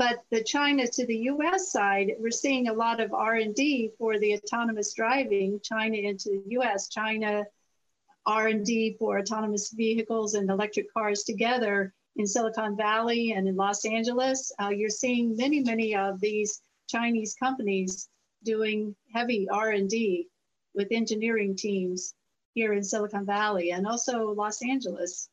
[0.00, 4.32] But the China to the US side, we're seeing a lot of R&D for the
[4.32, 7.44] autonomous driving, China into the US, China
[8.24, 14.50] R&D for autonomous vehicles and electric cars together in Silicon Valley and in Los Angeles.
[14.58, 18.08] Uh, you're seeing many, many of these Chinese companies
[18.42, 20.28] doing heavy R&D
[20.74, 22.14] with engineering teams
[22.54, 25.28] here in Silicon Valley and also Los Angeles,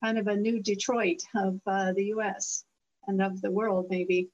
[0.00, 2.64] kind of a new Detroit of uh, the US
[3.10, 4.28] and of the world, maybe.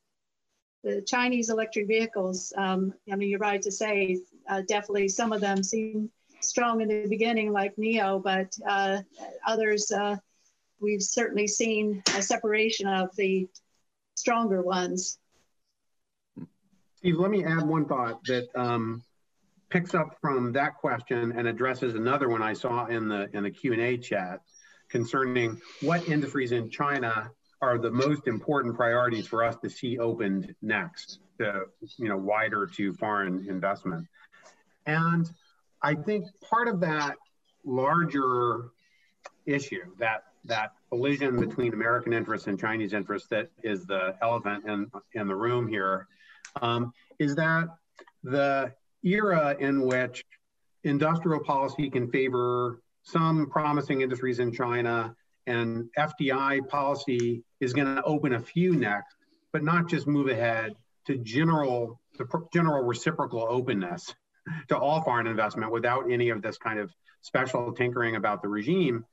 [0.85, 5.41] The Chinese electric vehicles, um, I mean, you're right to say, uh, definitely some of
[5.41, 6.11] them seem
[6.41, 9.03] strong in the beginning, like NIO, but uh,
[9.47, 10.16] others, uh,
[10.81, 13.49] we've certainly seen a separation of the
[14.14, 15.18] stronger ones.
[16.97, 19.03] Steve, let me add one thought that um,
[19.70, 23.51] picks up from that question and addresses another one I saw in the in the
[23.51, 24.41] Q and A chat
[24.89, 27.31] concerning what industries in China
[27.63, 31.63] are the most important priorities for us to see opened next, to
[31.97, 34.07] you know wider to foreign investment,
[34.87, 35.31] and
[35.83, 37.17] I think part of that
[37.65, 38.71] larger
[39.47, 44.91] issue that that collision between American interests and Chinese interests that is the elephant in
[45.15, 46.07] in the room here
[46.63, 47.69] um, is that
[48.23, 50.25] the era in which
[50.85, 55.15] industrial policy can favor some promising industries in China
[55.47, 59.17] and FDI policy is going to open a few next,
[59.53, 60.75] but not just move ahead
[61.07, 64.15] to general the general reciprocal openness
[64.69, 66.91] to all foreign investment without any of this kind of
[67.23, 69.05] special tinkering about the regime.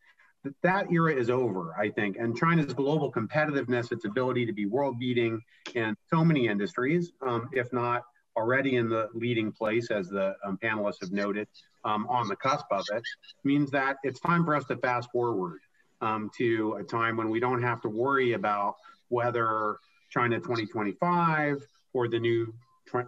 [0.43, 2.17] That, that era is over, I think.
[2.17, 5.41] And China's global competitiveness, its ability to be world beating
[5.75, 8.03] in so many industries, um, if not
[8.35, 11.47] already in the leading place, as the um, panelists have noted,
[11.85, 13.03] um, on the cusp of it,
[13.43, 15.59] means that it's time for us to fast forward
[16.03, 18.75] um, to a time when we don't have to worry about
[19.07, 19.77] whether
[20.09, 22.53] China 2025 or the new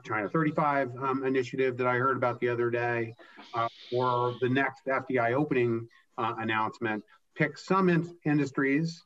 [0.04, 3.14] China 35 um, initiative that I heard about the other day,
[3.54, 5.88] uh, or the next FDI opening
[6.18, 7.04] uh, announcement,
[7.36, 9.04] pick some in- industries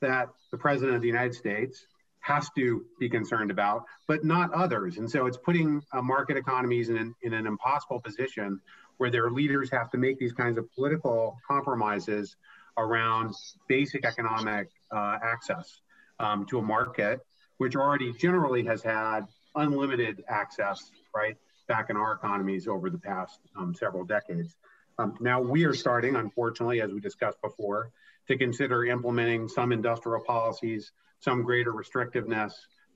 [0.00, 1.86] that the President of the United States
[2.20, 4.98] has to be concerned about, but not others.
[4.98, 8.60] And so it's putting uh, market economies in an, in an impossible position
[8.98, 12.36] where their leaders have to make these kinds of political compromises
[12.80, 13.34] around
[13.68, 15.80] basic economic uh, access
[16.18, 17.20] um, to a market,
[17.58, 19.20] which already generally has had
[19.54, 21.36] unlimited access, right,
[21.68, 24.56] back in our economies over the past um, several decades.
[24.98, 27.90] Um, now we are starting, unfortunately, as we discussed before,
[28.28, 32.52] to consider implementing some industrial policies some greater restrictiveness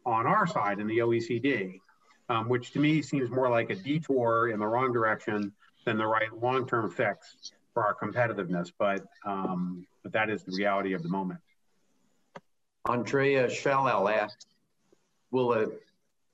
[0.07, 1.80] on our side in the OECD,
[2.28, 5.53] um, which to me seems more like a detour in the wrong direction
[5.85, 8.72] than the right long-term fix for our competitiveness.
[8.79, 11.41] But um, but that is the reality of the moment.
[12.87, 14.47] Andrea Schellel asked,
[15.31, 15.66] will a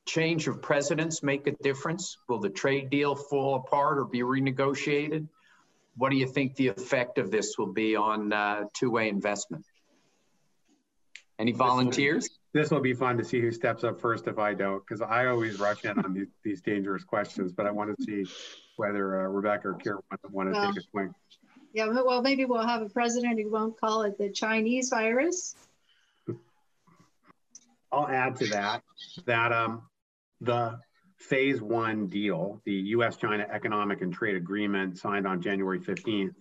[0.05, 2.16] change of presidents make a difference?
[2.28, 5.28] Will the trade deal fall apart or be renegotiated?
[5.97, 9.64] What do you think the effect of this will be on uh, two-way investment?
[11.38, 12.28] Any volunteers?
[12.53, 15.26] This will be fun to see who steps up first if I don't, because I
[15.26, 18.30] always rush in on these, these dangerous questions, but I want to see
[18.76, 21.14] whether uh, Rebecca or Kira want, want to well, take a swing.
[21.72, 25.54] Yeah, well, maybe we'll have a president who won't call it the Chinese virus.
[27.92, 28.82] I'll add to that
[29.26, 29.82] that um,
[30.40, 30.78] the
[31.18, 36.34] phase one deal, the US China Economic and Trade Agreement signed on January 15th,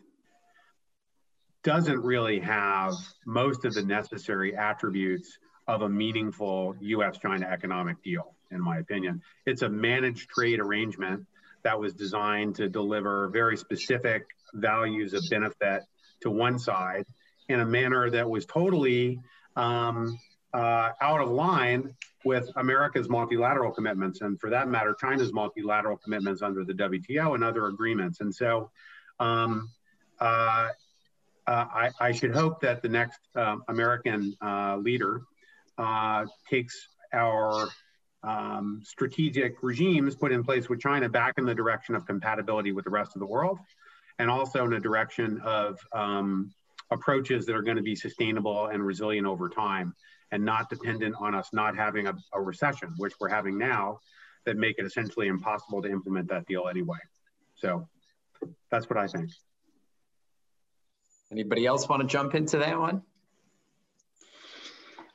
[1.63, 2.93] doesn't really have
[3.25, 9.21] most of the necessary attributes of a meaningful US China economic deal, in my opinion.
[9.45, 11.25] It's a managed trade arrangement
[11.63, 15.84] that was designed to deliver very specific values of benefit
[16.22, 17.06] to one side
[17.47, 19.20] in a manner that was totally
[19.56, 20.18] um,
[20.54, 21.95] uh, out of line
[22.26, 27.43] with America's multilateral commitments, and for that matter, China's multilateral commitments under the WTO and
[27.43, 28.20] other agreements.
[28.20, 28.70] And so,
[29.20, 29.70] um,
[30.20, 30.70] uh,
[31.47, 35.21] uh, I, I, should hope that the next um, American uh, leader
[35.78, 37.70] uh, takes our
[38.21, 42.86] um, strategic regimes put in place with China back in the direction of compatibility with
[42.86, 43.58] the rest of the world,
[44.20, 46.51] and also in a direction of um,
[46.91, 49.96] approaches that are going to be sustainable and resilient over time,
[50.32, 54.00] and not dependent on us not having a, a recession, which we're having now,
[54.46, 56.97] that make it essentially impossible to implement that deal anyway.
[57.55, 57.87] So
[58.70, 59.32] that's what I think.
[61.32, 63.01] Anybody else want to jump into that one?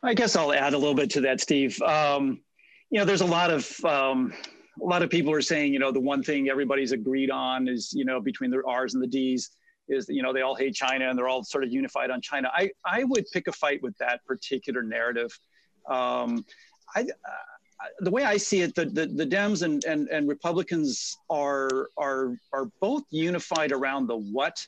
[0.02, 1.80] I guess I'll add a little bit to that, Steve.
[1.82, 2.40] Um,
[2.90, 4.32] you know, there's a lot of um,
[4.80, 7.92] a lot of people are saying, you know, the one thing everybody's agreed on is,
[7.92, 9.50] you know, between the R's and the D's
[9.88, 12.50] is, you know, they all hate China and they're all sort of unified on China.
[12.54, 15.30] I I would pick a fight with that particular narrative.
[15.88, 16.44] Um,
[16.94, 21.18] I, uh, the way I see it, the, the, the Dems and, and, and Republicans
[21.28, 24.66] are, are, are both unified around the what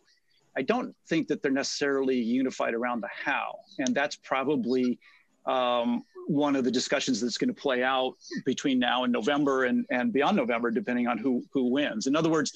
[0.57, 3.59] I don't think that they're necessarily unified around the how.
[3.79, 4.99] And that's probably
[5.47, 9.87] um, one of the discussions that's going to play out between now and November and,
[9.91, 12.07] and beyond November, depending on who, who wins.
[12.07, 12.53] In other words,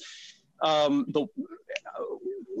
[0.61, 1.25] um, the,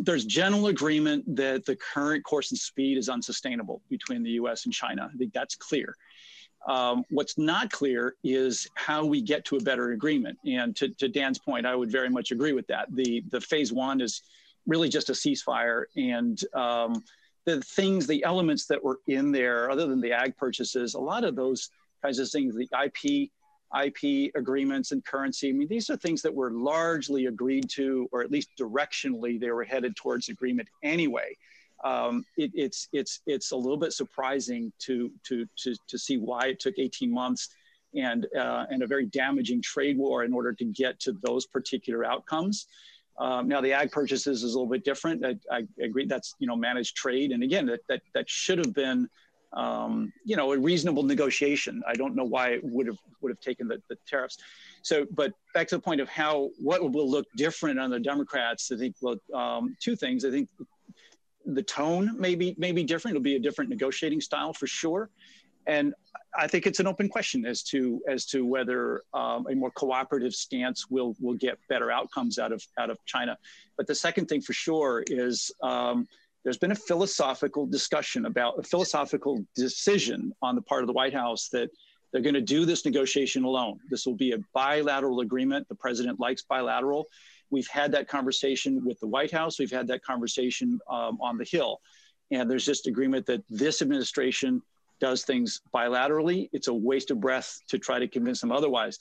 [0.01, 4.65] there's general agreement that the current course and speed is unsustainable between the U.S.
[4.65, 5.09] and China.
[5.13, 5.95] I think that's clear.
[6.67, 10.37] Um, what's not clear is how we get to a better agreement.
[10.45, 12.87] And to, to, Dan's point, I would very much agree with that.
[12.91, 14.21] The the phase one is
[14.67, 17.03] really just a ceasefire, and um,
[17.45, 21.23] the things, the elements that were in there, other than the ag purchases, a lot
[21.23, 21.69] of those
[22.01, 23.29] kinds of things, the IP
[23.85, 25.49] IP agreements and currency.
[25.49, 29.49] I mean, these are things that were largely agreed to, or at least directionally, they
[29.49, 31.37] were headed towards agreement anyway
[31.83, 36.47] um, it, it's it's it's a little bit surprising to to to to see why
[36.47, 37.49] it took 18 months
[37.95, 42.05] and uh, and a very damaging trade war in order to get to those particular
[42.05, 42.67] outcomes.
[43.17, 45.25] Um, now the ag purchases is a little bit different.
[45.25, 48.73] I, I, agree that's you know managed trade, and again that that that should have
[48.73, 49.09] been
[49.53, 51.83] um, you know a reasonable negotiation.
[51.87, 54.37] I don't know why it would have would have taken the, the tariffs.
[54.81, 58.71] So, but back to the point of how what will look different on the Democrats,
[58.71, 60.25] I think well, um, two things.
[60.25, 60.49] I think
[61.45, 63.15] the tone may be, may be different.
[63.15, 65.09] It'll be a different negotiating style for sure.
[65.67, 65.93] And
[66.37, 70.33] I think it's an open question as to as to whether um, a more cooperative
[70.33, 73.37] stance will will get better outcomes out of out of China.
[73.77, 76.07] But the second thing for sure is um,
[76.43, 81.13] there's been a philosophical discussion about a philosophical decision on the part of the White
[81.13, 81.69] House that
[82.11, 83.79] they're going to do this negotiation alone.
[83.89, 85.67] This will be a bilateral agreement.
[85.69, 87.05] The president likes bilateral.
[87.51, 89.59] We've had that conversation with the White House.
[89.59, 91.79] We've had that conversation um, on the Hill.
[92.31, 94.61] And there's just agreement that this administration
[95.01, 96.49] does things bilaterally.
[96.53, 98.99] It's a waste of breath to try to convince them otherwise.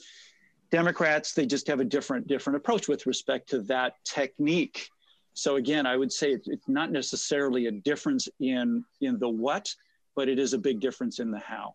[0.72, 4.88] Democrats, they just have a different different approach with respect to that technique.
[5.34, 9.72] So again, I would say it's not necessarily a difference in in the what,
[10.16, 11.74] but it is a big difference in the how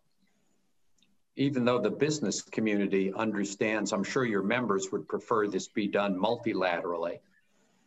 [1.37, 6.15] even though the business community understands, I'm sure your members would prefer this be done
[6.15, 7.19] multilaterally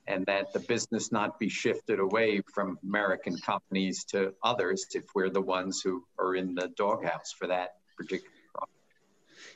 [0.08, 5.30] and that the business not be shifted away from American companies to others if we're
[5.30, 8.70] the ones who are in the doghouse for that particular problem.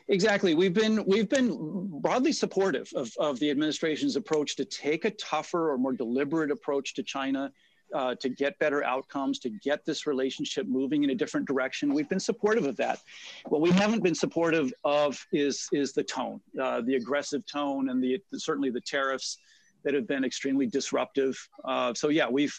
[0.09, 0.55] Exactly.
[0.55, 5.73] We've been we've been broadly supportive of, of the administration's approach to take a tougher
[5.73, 7.51] or more deliberate approach to China
[7.95, 11.93] uh, to get better outcomes, to get this relationship moving in a different direction.
[11.93, 13.01] We've been supportive of that.
[13.47, 18.03] What we haven't been supportive of is, is the tone, uh, the aggressive tone, and
[18.03, 19.39] the, certainly the tariffs
[19.85, 21.37] that have been extremely disruptive.
[21.65, 22.59] Uh, so yeah, we've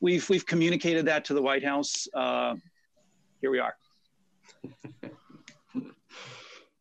[0.00, 2.06] we've we've communicated that to the White House.
[2.14, 2.54] Uh,
[3.40, 3.76] here we are.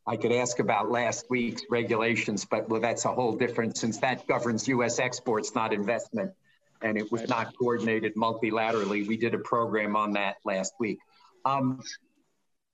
[0.07, 4.27] I could ask about last week's regulations, but well, that's a whole different since that
[4.27, 4.99] governs U.S.
[4.99, 6.31] exports, not investment
[6.81, 9.07] and it was not coordinated multilaterally.
[9.07, 10.99] We did a program on that last week.
[11.45, 11.81] Um,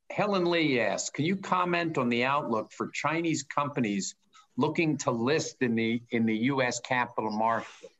[0.09, 4.15] Helen Lee asks, can you comment on the outlook for Chinese companies
[4.57, 6.79] looking to list in the in the U.S.
[6.79, 7.91] capital market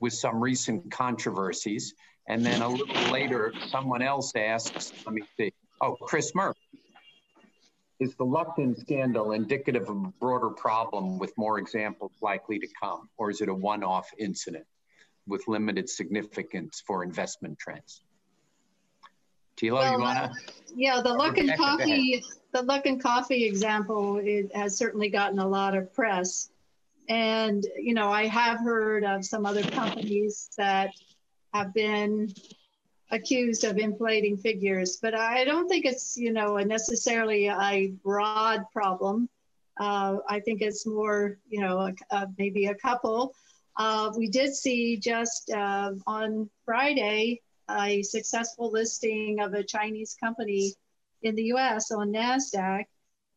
[0.00, 1.94] with some recent controversies?
[2.28, 5.52] And then a little later, someone else asks, let me see.
[5.80, 6.60] Oh, Chris Murphy.
[8.00, 13.08] Is the Luckin scandal indicative of a broader problem with more examples likely to come,
[13.16, 14.66] or is it a one-off incident?
[15.28, 18.00] with limited significance for investment trends.
[19.60, 20.32] Thilo, well, you wanna?
[20.74, 22.22] Yeah, the Luckin Coffee,
[22.52, 26.50] the Luckin Coffee example it has certainly gotten a lot of press.
[27.08, 30.90] And, you know, I have heard of some other companies that
[31.54, 32.32] have been
[33.10, 38.64] accused of inflating figures, but I don't think it's, you know, a necessarily a broad
[38.72, 39.28] problem.
[39.80, 43.34] Uh, I think it's more, you know, a, a, maybe a couple
[43.78, 47.40] uh, we did see just uh, on Friday
[47.70, 50.74] a successful listing of a Chinese company
[51.22, 52.84] in the US on NASDAQ.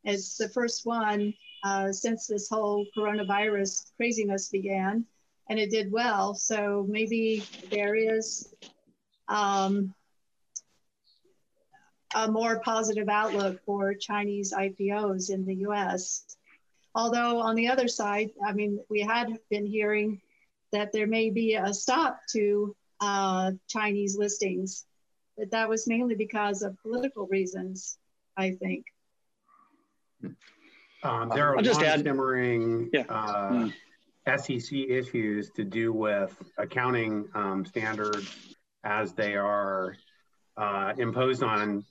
[0.03, 1.33] It's the first one
[1.63, 5.05] uh, since this whole coronavirus craziness began,
[5.49, 6.33] and it did well.
[6.33, 8.53] So maybe there is
[9.27, 9.93] um,
[12.15, 16.35] a more positive outlook for Chinese IPOs in the US.
[16.93, 20.21] Although on the other side, I mean, we had been hearing
[20.71, 24.85] that there may be a stop to uh, Chinese listings,
[25.37, 27.97] but that was mainly because of political reasons,
[28.37, 28.85] I think.
[31.03, 33.05] Um, there are just add, simmering yeah.
[33.09, 33.69] uh,
[34.27, 34.39] mm.
[34.39, 39.95] SEC issues to do with accounting um, standards as they are
[40.57, 41.83] uh, imposed on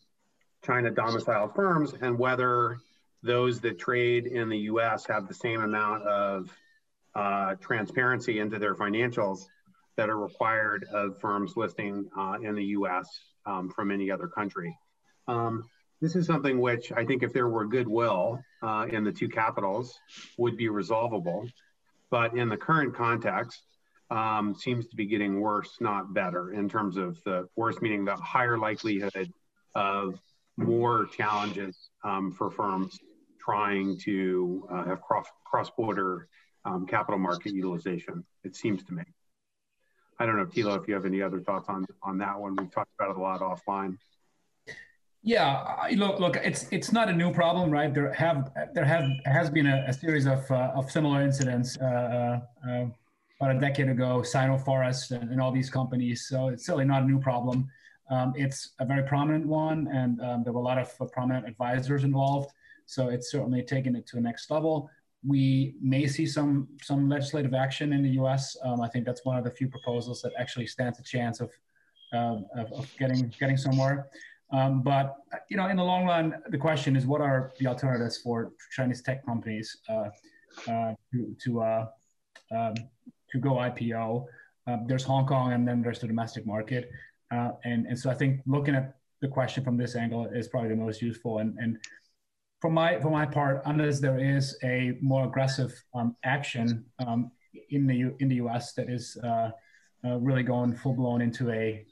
[0.65, 2.79] China domiciled firms and whether
[3.23, 6.51] those that trade in the US have the same amount of
[7.15, 9.47] uh, transparency into their financials
[10.01, 13.07] that are required of firms listing uh, in the US
[13.45, 14.75] um, from any other country.
[15.29, 15.65] Um,
[16.01, 19.99] this is something which I think if there were goodwill uh, in the two capitals
[20.39, 21.47] would be resolvable.
[22.11, 23.61] But in the current context,
[24.11, 28.17] um, seems to be getting worse, not better, in terms of the worse, meaning the
[28.17, 29.31] higher likelihood
[29.75, 30.19] of
[30.57, 32.99] more challenges um, for firms
[33.39, 36.27] trying to uh, have cross cross border
[36.65, 38.25] um, capital market utilization.
[38.45, 39.03] It seems to me.
[40.21, 42.55] I don't know, Thilo, if you have any other thoughts on on that one.
[42.55, 43.97] We've talked about it a lot offline.
[45.23, 47.93] Yeah, look, look, it's it's not a new problem, right?
[47.93, 52.41] There have there have has been a, a series of uh, of similar incidents uh,
[52.69, 52.87] uh,
[53.41, 56.27] about a decade ago, Sino-Forest and, and, all these companies.
[56.29, 57.69] So it's certainly not a new problem.
[58.11, 62.05] Um, it's a very prominent one, and um, there were a lot of prominent advisors
[62.05, 62.51] involved.
[62.85, 64.91] So it's certainly taken it to the next level.
[65.27, 68.57] We may see some some legislative action in the U.S.
[68.65, 71.51] Um, I think that's one of the few proposals that actually stands a chance of
[72.13, 74.09] uh, of, of getting getting somewhere.
[74.53, 75.17] Um, but
[75.49, 79.03] you know, in the long run, the question is, what are the alternatives for Chinese
[79.03, 80.09] tech companies uh,
[80.69, 81.87] uh, to to, uh,
[82.51, 82.75] um,
[83.31, 84.27] to go IPO?
[84.67, 86.91] Um, there's Hong Kong, and then there's the domestic market,
[87.31, 90.71] uh, and and so I think looking at the question from this angle is probably
[90.71, 91.39] the most useful.
[91.39, 91.79] And and
[92.61, 97.31] for my for my part, unless there is a more aggressive um, action um,
[97.71, 98.75] in the U, in the U.S.
[98.75, 99.51] that is uh,
[100.05, 101.85] uh, really going full blown into a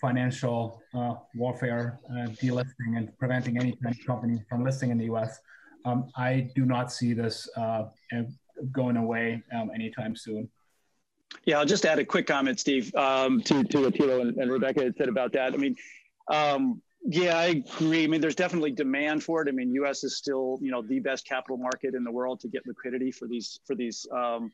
[0.00, 3.76] financial uh, warfare, uh, delisting, and preventing any
[4.06, 5.38] company from listing in the U.S.
[5.84, 7.84] Um, I do not see this uh,
[8.70, 10.48] going away um, anytime soon.
[11.44, 14.50] Yeah, I'll just add a quick comment, Steve, um, to, to what Thilo and, and,
[14.50, 15.54] Rebecca had said about that.
[15.54, 15.74] I mean,
[16.28, 18.04] um, yeah, I agree.
[18.04, 19.48] I mean, there's definitely demand for it.
[19.48, 20.04] I mean, U.S.
[20.04, 23.26] is still, you know, the best capital market in the world to get liquidity for
[23.26, 24.52] these for these um,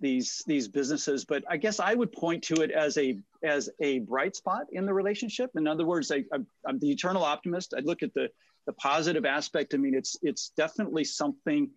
[0.00, 4.00] these these businesses but i guess i would point to it as a as a
[4.00, 6.24] bright spot in the relationship in other words I,
[6.66, 8.28] am the eternal optimist i look at the
[8.66, 11.70] the positive aspect i mean it's it's definitely something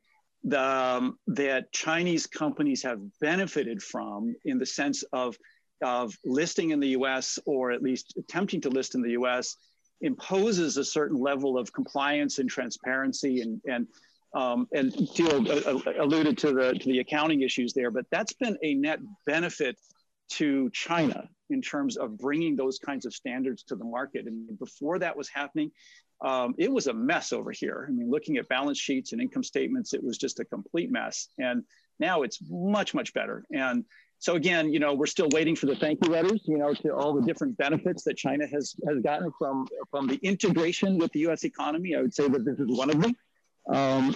[0.46, 5.38] the, um, that chinese companies have benefited from in the sense of
[5.82, 9.58] of listing in the us or at least attempting to list in the us
[10.04, 13.88] imposes a certain level of compliance and transparency and and
[14.34, 18.34] um, and Thilo uh, uh, alluded to the, to the accounting issues there, but that's
[18.34, 19.78] been a net benefit
[20.32, 24.26] to China in terms of bringing those kinds of standards to the market.
[24.26, 25.70] And before that was happening,
[26.22, 27.86] um, it was a mess over here.
[27.88, 31.28] I mean, looking at balance sheets and income statements, it was just a complete mess.
[31.38, 31.64] And
[32.00, 33.44] now it's much, much better.
[33.52, 33.86] And
[34.24, 36.96] so again, you know, we're still waiting for the thank you letters, you know, to
[36.96, 41.20] all the different benefits that China has has gotten from from the integration with the
[41.28, 41.44] U.S.
[41.44, 41.94] economy.
[41.94, 43.18] I would say that this is one of them.
[43.68, 44.16] Um,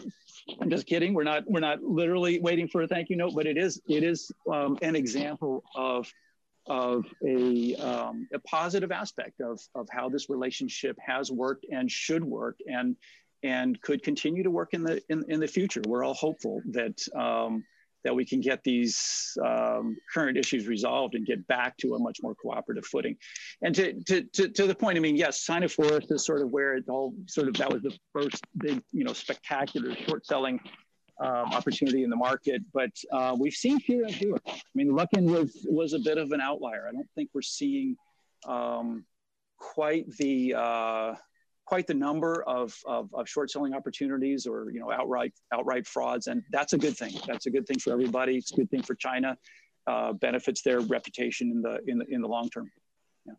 [0.61, 1.13] I'm just kidding.
[1.13, 4.01] We're not we're not literally waiting for a thank you note, but it is it
[4.01, 6.09] is um, an example of
[6.67, 12.23] of a, um, a positive aspect of, of how this relationship has worked and should
[12.23, 12.95] work and
[13.43, 15.81] and could continue to work in the in, in the future.
[15.85, 17.65] We're all hopeful that um,
[18.03, 22.19] that we can get these um, current issues resolved and get back to a much
[22.22, 23.15] more cooperative footing.
[23.61, 26.76] And to, to, to, to the point, I mean, yes, Sino-Forest is sort of where
[26.76, 30.60] it all sort of, that was the first big, you know, spectacular short selling
[31.19, 34.40] um, opportunity in the market, but uh, we've seen fewer and fewer.
[34.48, 36.86] I mean, Luckin was, was a bit of an outlier.
[36.88, 37.98] I don't think we're seeing
[38.48, 39.03] um,
[39.57, 41.15] quite the, uh,
[41.68, 46.27] quite the number of, of, of, short selling opportunities or you know outright outright frauds
[46.27, 47.14] and that's a good thing.
[47.27, 48.38] That's a good thing for everybody.
[48.38, 49.38] It's a good thing for china
[49.85, 52.72] uh, benefits their reputation in the in the in the long term.
[53.26, 53.34] Yeah.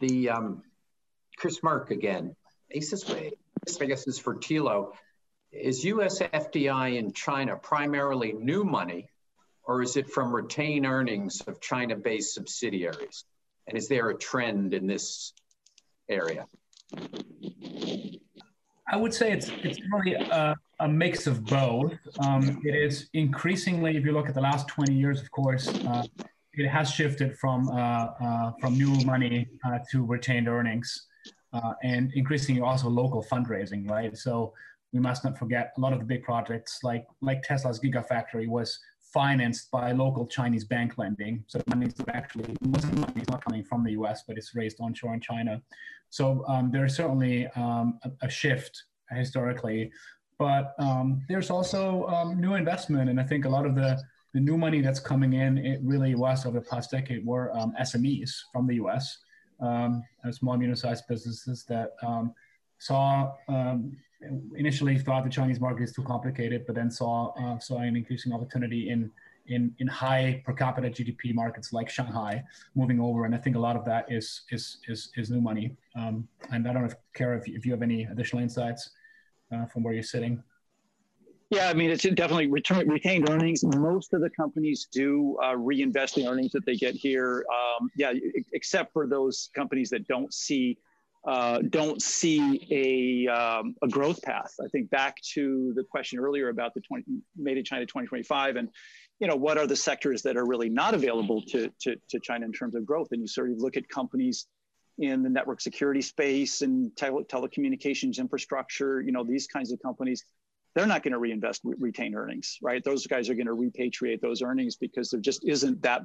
[0.00, 0.62] the um,
[1.38, 2.34] chris mark again.
[2.72, 3.32] Aces way
[3.80, 4.92] i guess is for Thilo.
[5.52, 9.08] Is us fdi in china primarily new money
[9.62, 13.24] or is it from retained earnings of china based subsidiaries?
[13.68, 15.32] And is there a trend in this
[16.10, 16.46] area?
[18.92, 21.94] I would say it's it's really a, a mix of both.
[22.18, 26.02] Um, it is increasingly, if you look at the last 20 years, of course, uh,
[26.54, 31.06] it has shifted from uh, uh, from new money uh, to retained earnings,
[31.52, 33.88] uh, and increasingly also local fundraising.
[33.88, 34.52] Right, so
[34.92, 38.78] we must not forget a lot of the big projects like like Tesla's Gigafactory was
[39.12, 41.44] financed by local Chinese bank lending.
[41.46, 44.36] So money is actually most of the money is not coming from the U.S., but
[44.36, 45.60] it's raised onshore in China.
[46.10, 49.90] So um, there's certainly um, a, a, shift historically,
[50.38, 54.00] but um, there's also um, new investment, and I think a lot of the
[54.32, 57.74] the new money that's coming in, it really was over the past decade were um,
[57.80, 59.18] SMEs from the U.S.
[59.58, 61.90] Um, small medium-sized businesses that
[62.78, 63.32] saw
[64.56, 68.32] initially thought the Chinese market is too complicated, but then saw uh, saw an increasing
[68.32, 69.10] opportunity in
[69.46, 72.42] in in high per capita GDP markets like Shanghai
[72.74, 75.76] moving over, and I think a lot of that is is is, is new money.
[75.96, 78.90] Um, and I don't know if if, if you have any additional insights
[79.52, 80.42] uh, from where you're sitting.
[81.50, 83.64] Yeah, I mean, it's definitely return, retained earnings.
[83.64, 87.44] Most of the companies do uh, reinvest the earnings that they get here.
[87.52, 88.12] Um, yeah,
[88.52, 90.78] except for those companies that don't see
[91.26, 94.54] uh, don't see a, um, a growth path.
[94.62, 97.04] I think back to the question earlier about the 20,
[97.36, 98.68] Made in China 2025 and
[99.18, 102.46] you know what are the sectors that are really not available to, to, to China
[102.46, 103.08] in terms of growth.
[103.12, 104.46] And you sort of look at companies
[104.98, 110.24] in the network security space and tele- telecommunications infrastructure, you know, these kinds of companies,
[110.74, 112.82] they're not going to reinvest re- earnings, right?
[112.84, 116.02] Those guys are going to repatriate those earnings because there just isn't that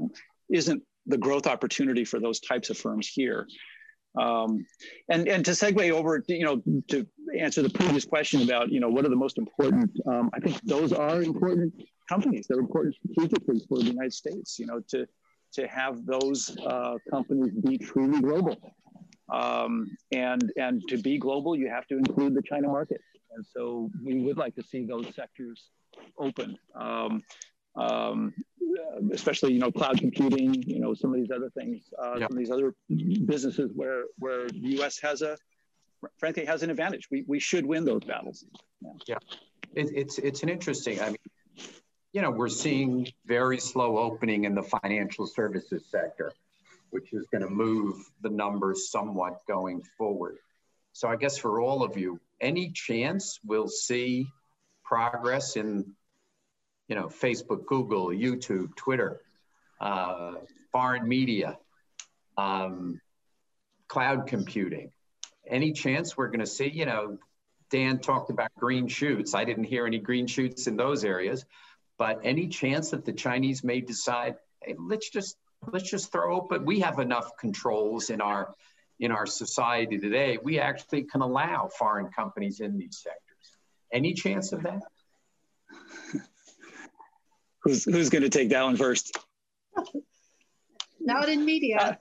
[0.50, 3.48] isn't the growth opportunity for those types of firms here.
[4.18, 4.66] Um,
[5.10, 7.06] and and to segue over, to, you know, to
[7.38, 9.92] answer the previous question about, you know, what are the most important?
[10.08, 11.74] Um, I think those are important
[12.08, 12.46] companies.
[12.48, 14.60] They're important strategically for the United States.
[14.60, 15.08] You know, to
[15.54, 18.58] to have those uh, companies be truly global.
[19.34, 23.02] Um, and and to be global, you have to include the China market.
[23.36, 25.72] And so we would like to see those sectors
[26.18, 26.58] open.
[26.76, 27.24] Um,
[27.78, 28.34] um,
[29.12, 32.38] especially you know cloud computing, you know some of these other things, uh, some of
[32.38, 32.74] these other
[33.26, 35.00] businesses where where the U.S.
[35.00, 35.38] has a
[36.18, 37.08] frankly has an advantage.
[37.12, 38.46] We we should win those battles.
[38.82, 39.18] Yeah, yeah.
[39.74, 41.02] It, it's it's an interesting.
[41.02, 41.18] I mean,
[42.14, 46.32] you know, we're seeing very slow opening in the financial services sector,
[46.92, 50.38] which is going to move the numbers somewhat going forward.
[50.94, 54.28] So I guess for all of you, any chance we'll see
[54.86, 55.94] progress in
[56.88, 59.22] you know, Facebook, Google, YouTube, Twitter,
[59.80, 60.34] uh,
[60.72, 61.58] foreign media,
[62.38, 63.00] um,
[63.88, 64.92] cloud computing.
[65.48, 67.18] Any chance we're going to see, you know,
[67.72, 69.34] Dan talked about green shoots.
[69.34, 71.46] I didn't hear any green shoots in those areas,
[71.98, 75.38] but any chance that the Chinese may decide, hey, let's just
[75.72, 76.66] let's just throw open.
[76.66, 78.54] We have enough controls in our
[79.00, 80.38] in our society today.
[80.42, 83.58] We actually can allow foreign companies in these sectors.
[83.92, 84.82] Any chance of that?
[87.66, 89.18] who's who's going to take that one first?
[91.02, 92.00] Not in media.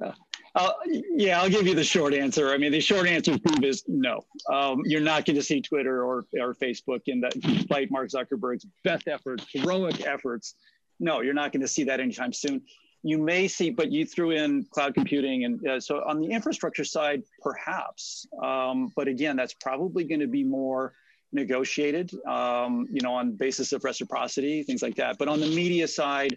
[0.00, 0.12] Uh,
[0.54, 0.72] uh,
[1.16, 2.50] yeah, I'll give you the short answer.
[2.50, 4.24] I mean, the short answer is no.
[4.52, 8.66] Um, you're not going to see Twitter or, or Facebook in that, despite Mark Zuckerberg's
[8.84, 10.54] best efforts, heroic efforts.
[11.00, 12.62] No, you're not going to see that anytime soon.
[13.02, 16.84] You may see, but you threw in cloud computing, and uh, so on the infrastructure
[16.84, 18.26] side, perhaps.
[18.42, 20.92] Um, but again, that's probably going to be more
[21.32, 25.18] negotiated, um, you know, on basis of reciprocity, things like that.
[25.18, 26.36] But on the media side,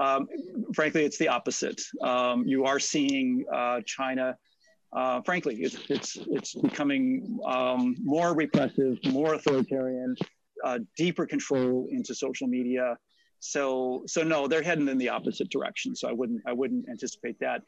[0.00, 0.26] um,
[0.74, 1.80] frankly, it's the opposite.
[2.02, 4.36] Um, you are seeing uh, China,
[4.92, 10.16] uh, frankly, it's, it's, it's becoming um, more repressive, more authoritarian,
[10.64, 12.96] uh, deeper control into social media.
[13.40, 15.96] So, so no, they're heading in the opposite direction.
[15.96, 17.62] So I wouldn't, I wouldn't anticipate that.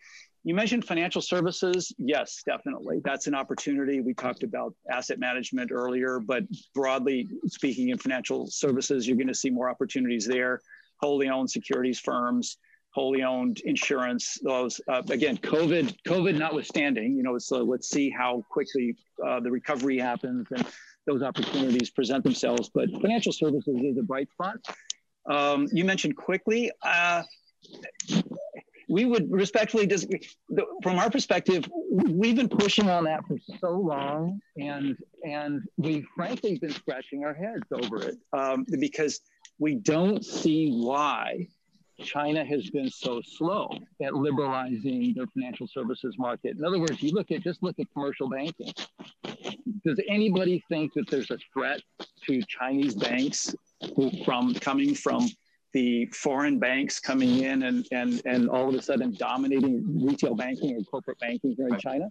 [0.45, 1.93] You mentioned financial services.
[1.97, 3.01] Yes, definitely.
[3.03, 4.03] That's an opportunity.
[4.03, 6.45] We talked about asset management earlier, but
[6.75, 10.61] broadly speaking, in financial services, you're going to see more opportunities there.
[11.01, 12.59] Wholly owned securities firms,
[12.91, 14.39] wholly owned insurance.
[14.43, 18.97] Those uh, again, COVID, COVID notwithstanding, you know, so let's see how quickly
[19.27, 20.67] uh, the recovery happens and
[21.07, 22.71] those opportunities present themselves.
[22.73, 24.57] But financial services is a bright spot.
[25.27, 26.71] Um, you mentioned quickly.
[26.83, 27.23] Uh,
[28.95, 30.21] we would respectfully disagree.
[30.85, 36.61] From our perspective, we've been pushing on that for so long, and and we've frankly
[36.61, 39.21] been scratching our heads over it um, because
[39.59, 41.49] we don't see why
[42.05, 43.69] China has been so slow
[44.01, 46.57] at liberalizing their financial services market.
[46.57, 48.73] In other words, you look at just look at commercial banking.
[49.85, 51.81] Does anybody think that there's a threat
[52.29, 53.57] to Chinese banks
[54.25, 55.27] from coming from
[55.75, 60.71] the foreign banks coming in and, and, and all of a sudden dominating retail banking
[60.71, 61.83] and corporate banking here in right.
[61.83, 62.09] China?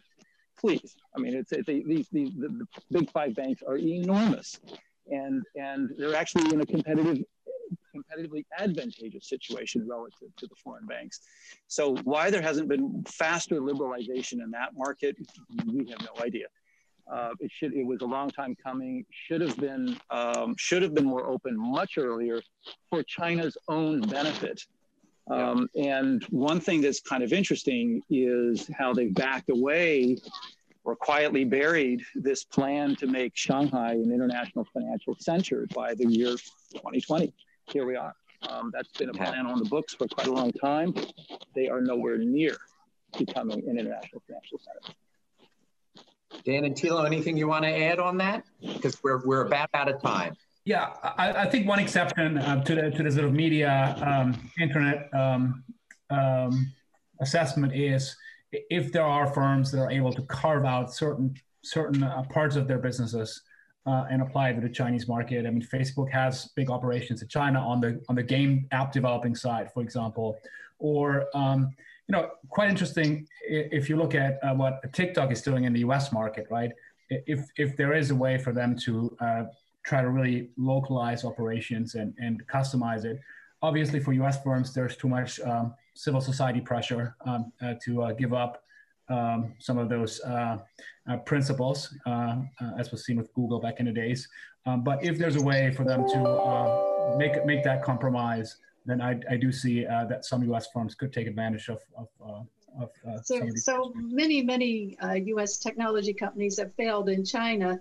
[0.59, 0.95] Please.
[1.15, 4.59] I mean, it's, it's these, these the, the big five banks are enormous
[5.09, 7.23] and, and they're actually in a competitive
[7.95, 11.21] competitively advantageous situation relative to the foreign banks.
[11.67, 15.15] So why there hasn't been faster liberalization in that market,
[15.71, 16.47] we have no idea.
[17.11, 17.73] Uh, it should.
[17.73, 19.05] It was a long time coming.
[19.27, 19.97] Should have been.
[20.09, 22.41] Um, should have been more open much earlier,
[22.89, 24.65] for China's own benefit.
[25.29, 30.17] Um, and one thing that's kind of interesting is how they backed away
[30.83, 36.31] or quietly buried this plan to make Shanghai an international financial center by the year
[36.73, 37.33] 2020.
[37.71, 38.13] Here we are.
[38.49, 40.93] Um, that's been a plan on the books for quite a long time.
[41.55, 42.57] They are nowhere near
[43.17, 44.93] becoming an international financial center.
[46.45, 48.43] Dan and Thilo, anything you want to add on that?
[48.61, 50.35] Because we're, we're about out of time.
[50.65, 54.49] Yeah, I, I think one exception uh, to the to the sort of media um,
[54.59, 55.63] internet um,
[56.09, 56.71] um,
[57.19, 58.15] assessment is
[58.51, 62.67] if there are firms that are able to carve out certain certain uh, parts of
[62.67, 63.41] their businesses
[63.85, 65.45] uh, and apply to the Chinese market.
[65.45, 69.35] I mean, Facebook has big operations in China on the on the game app developing
[69.35, 70.39] side, for example,
[70.79, 71.75] or um,
[72.13, 76.11] know, quite interesting if you look at uh, what TikTok is doing in the U.S.
[76.11, 76.71] market, right?
[77.09, 79.43] If if there is a way for them to uh,
[79.83, 83.19] try to really localize operations and and customize it,
[83.61, 84.41] obviously for U.S.
[84.43, 88.63] firms, there's too much um, civil society pressure um, uh, to uh, give up
[89.09, 90.57] um, some of those uh,
[91.09, 91.93] uh, principles,
[92.79, 94.27] as was seen with Google back in the days.
[94.65, 99.19] Um, but if there's a way for them to make make that compromise, then I,
[99.29, 100.67] I do see that some U.S.
[100.73, 101.79] firms could take advantage of.
[101.97, 105.59] of of, uh, so, so many, many uh, U.S.
[105.59, 107.79] technology companies have failed in China,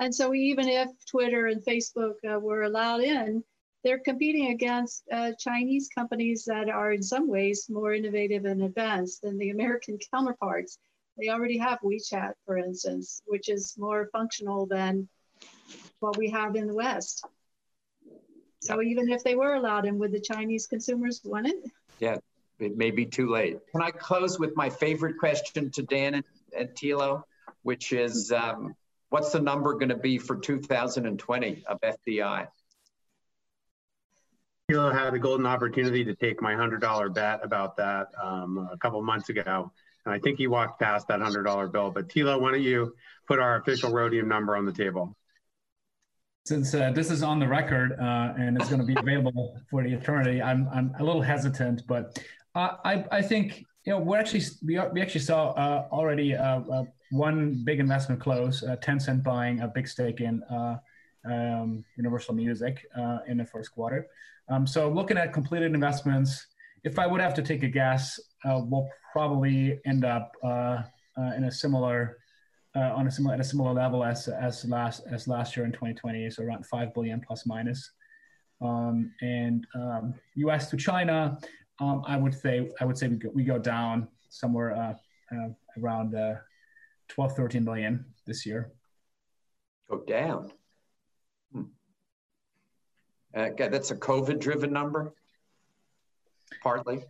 [0.00, 3.42] and so even if Twitter and Facebook uh, were allowed in,
[3.84, 9.22] they're competing against uh, Chinese companies that are in some ways more innovative and advanced
[9.22, 10.78] than the American counterparts.
[11.18, 15.08] They already have WeChat, for instance, which is more functional than
[16.00, 17.24] what we have in the West.
[18.64, 21.56] So even if they were allowed in, would the Chinese consumers want it?
[21.98, 22.16] Yeah,
[22.58, 23.58] it may be too late.
[23.70, 26.24] Can I close with my favorite question to Dan and,
[26.56, 27.24] and Thilo,
[27.62, 28.74] which is um,
[29.10, 32.48] what's the number going to be for 2020 of FDI?
[34.70, 39.02] Thilo had a golden opportunity to take my $100 bet about that um, a couple
[39.02, 39.70] months ago.
[40.06, 41.90] And I think he walked past that $100 bill.
[41.90, 42.94] But Thilo, why don't you
[43.28, 45.14] put our official Rhodium number on the table?
[46.46, 49.82] Since uh, this is on the record uh, and it's going to be available for
[49.82, 52.22] the eternity, I'm, I'm a little hesitant, but
[52.54, 56.84] uh, I, I think you know we actually we, we actually saw uh, already uh,
[57.12, 60.42] one big investment close, Tencent buying a big stake in
[61.24, 62.84] um, Universal Music
[63.26, 64.06] in the first quarter.
[64.50, 66.48] Um, so looking at completed investments,
[66.82, 72.18] if I would have to take a guess, we'll probably end up in a similar
[72.74, 76.30] on a similar at a similar level as as last as last year in 2020,
[76.30, 77.92] so around five billion plus minus.
[78.60, 80.70] Um, and um, U.S.
[80.70, 81.38] to China,
[81.80, 84.94] um, I would say I would say we go, we go down somewhere uh,
[85.34, 85.48] uh,
[85.80, 86.14] around
[87.08, 88.72] 12, 13 billion this year.
[89.88, 90.50] Go down.
[93.34, 95.12] Uh, that's a COVID driven number,
[96.62, 97.04] partly.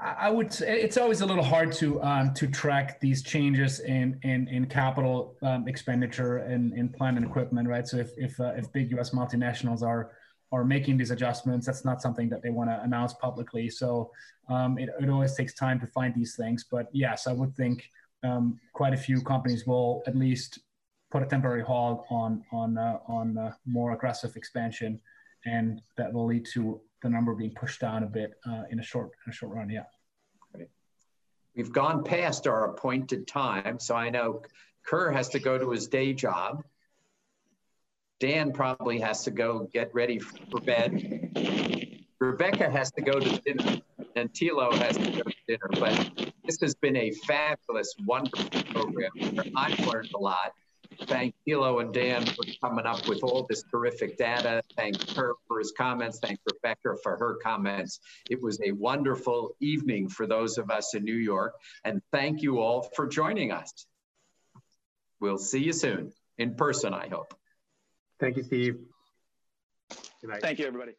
[0.00, 4.18] I would say it's always a little hard to um, to track these changes in
[4.22, 7.86] in, in capital um, expenditure and in plant and equipment, right?
[7.86, 9.10] So if if, uh, if big U.S.
[9.10, 10.12] multinationals are
[10.52, 13.68] are making these adjustments, that's not something that they want to announce publicly.
[13.68, 14.10] So
[14.48, 16.64] um, it, it always takes time to find these things.
[16.70, 17.90] But yes, I would think
[18.22, 20.60] um, quite a few companies will at least
[21.10, 25.00] put a temporary halt on on uh, on uh, more aggressive expansion,
[25.44, 28.82] and that will lead to the number being pushed down a bit uh, in a
[28.82, 29.70] short in a short run.
[29.70, 29.84] Yeah.
[31.56, 34.42] We've gone past our appointed time, so I know
[34.86, 36.62] Ker has to go to his day job.
[38.20, 42.12] Dan probably has to go get ready for bed.
[42.20, 43.80] Rebecca has to go to dinner,
[44.14, 45.68] and Thilo has to go to dinner.
[45.80, 49.10] But this has been a fabulous, wonderful program.
[49.56, 50.52] I've learned a lot
[51.06, 54.62] thank Thilo and Dan for coming up with all this terrific data.
[54.76, 56.18] Thank Ker for his comments.
[56.18, 58.00] Thank Rebecca for her comments.
[58.30, 61.54] It was a wonderful evening for those of us in New York.
[61.84, 63.86] And thank you all for joining us.
[65.20, 67.34] We'll see you soon, in person, I hope.
[68.20, 68.78] Thank you, Steve.
[70.20, 70.42] Good night.
[70.42, 70.92] Thank you, everybody.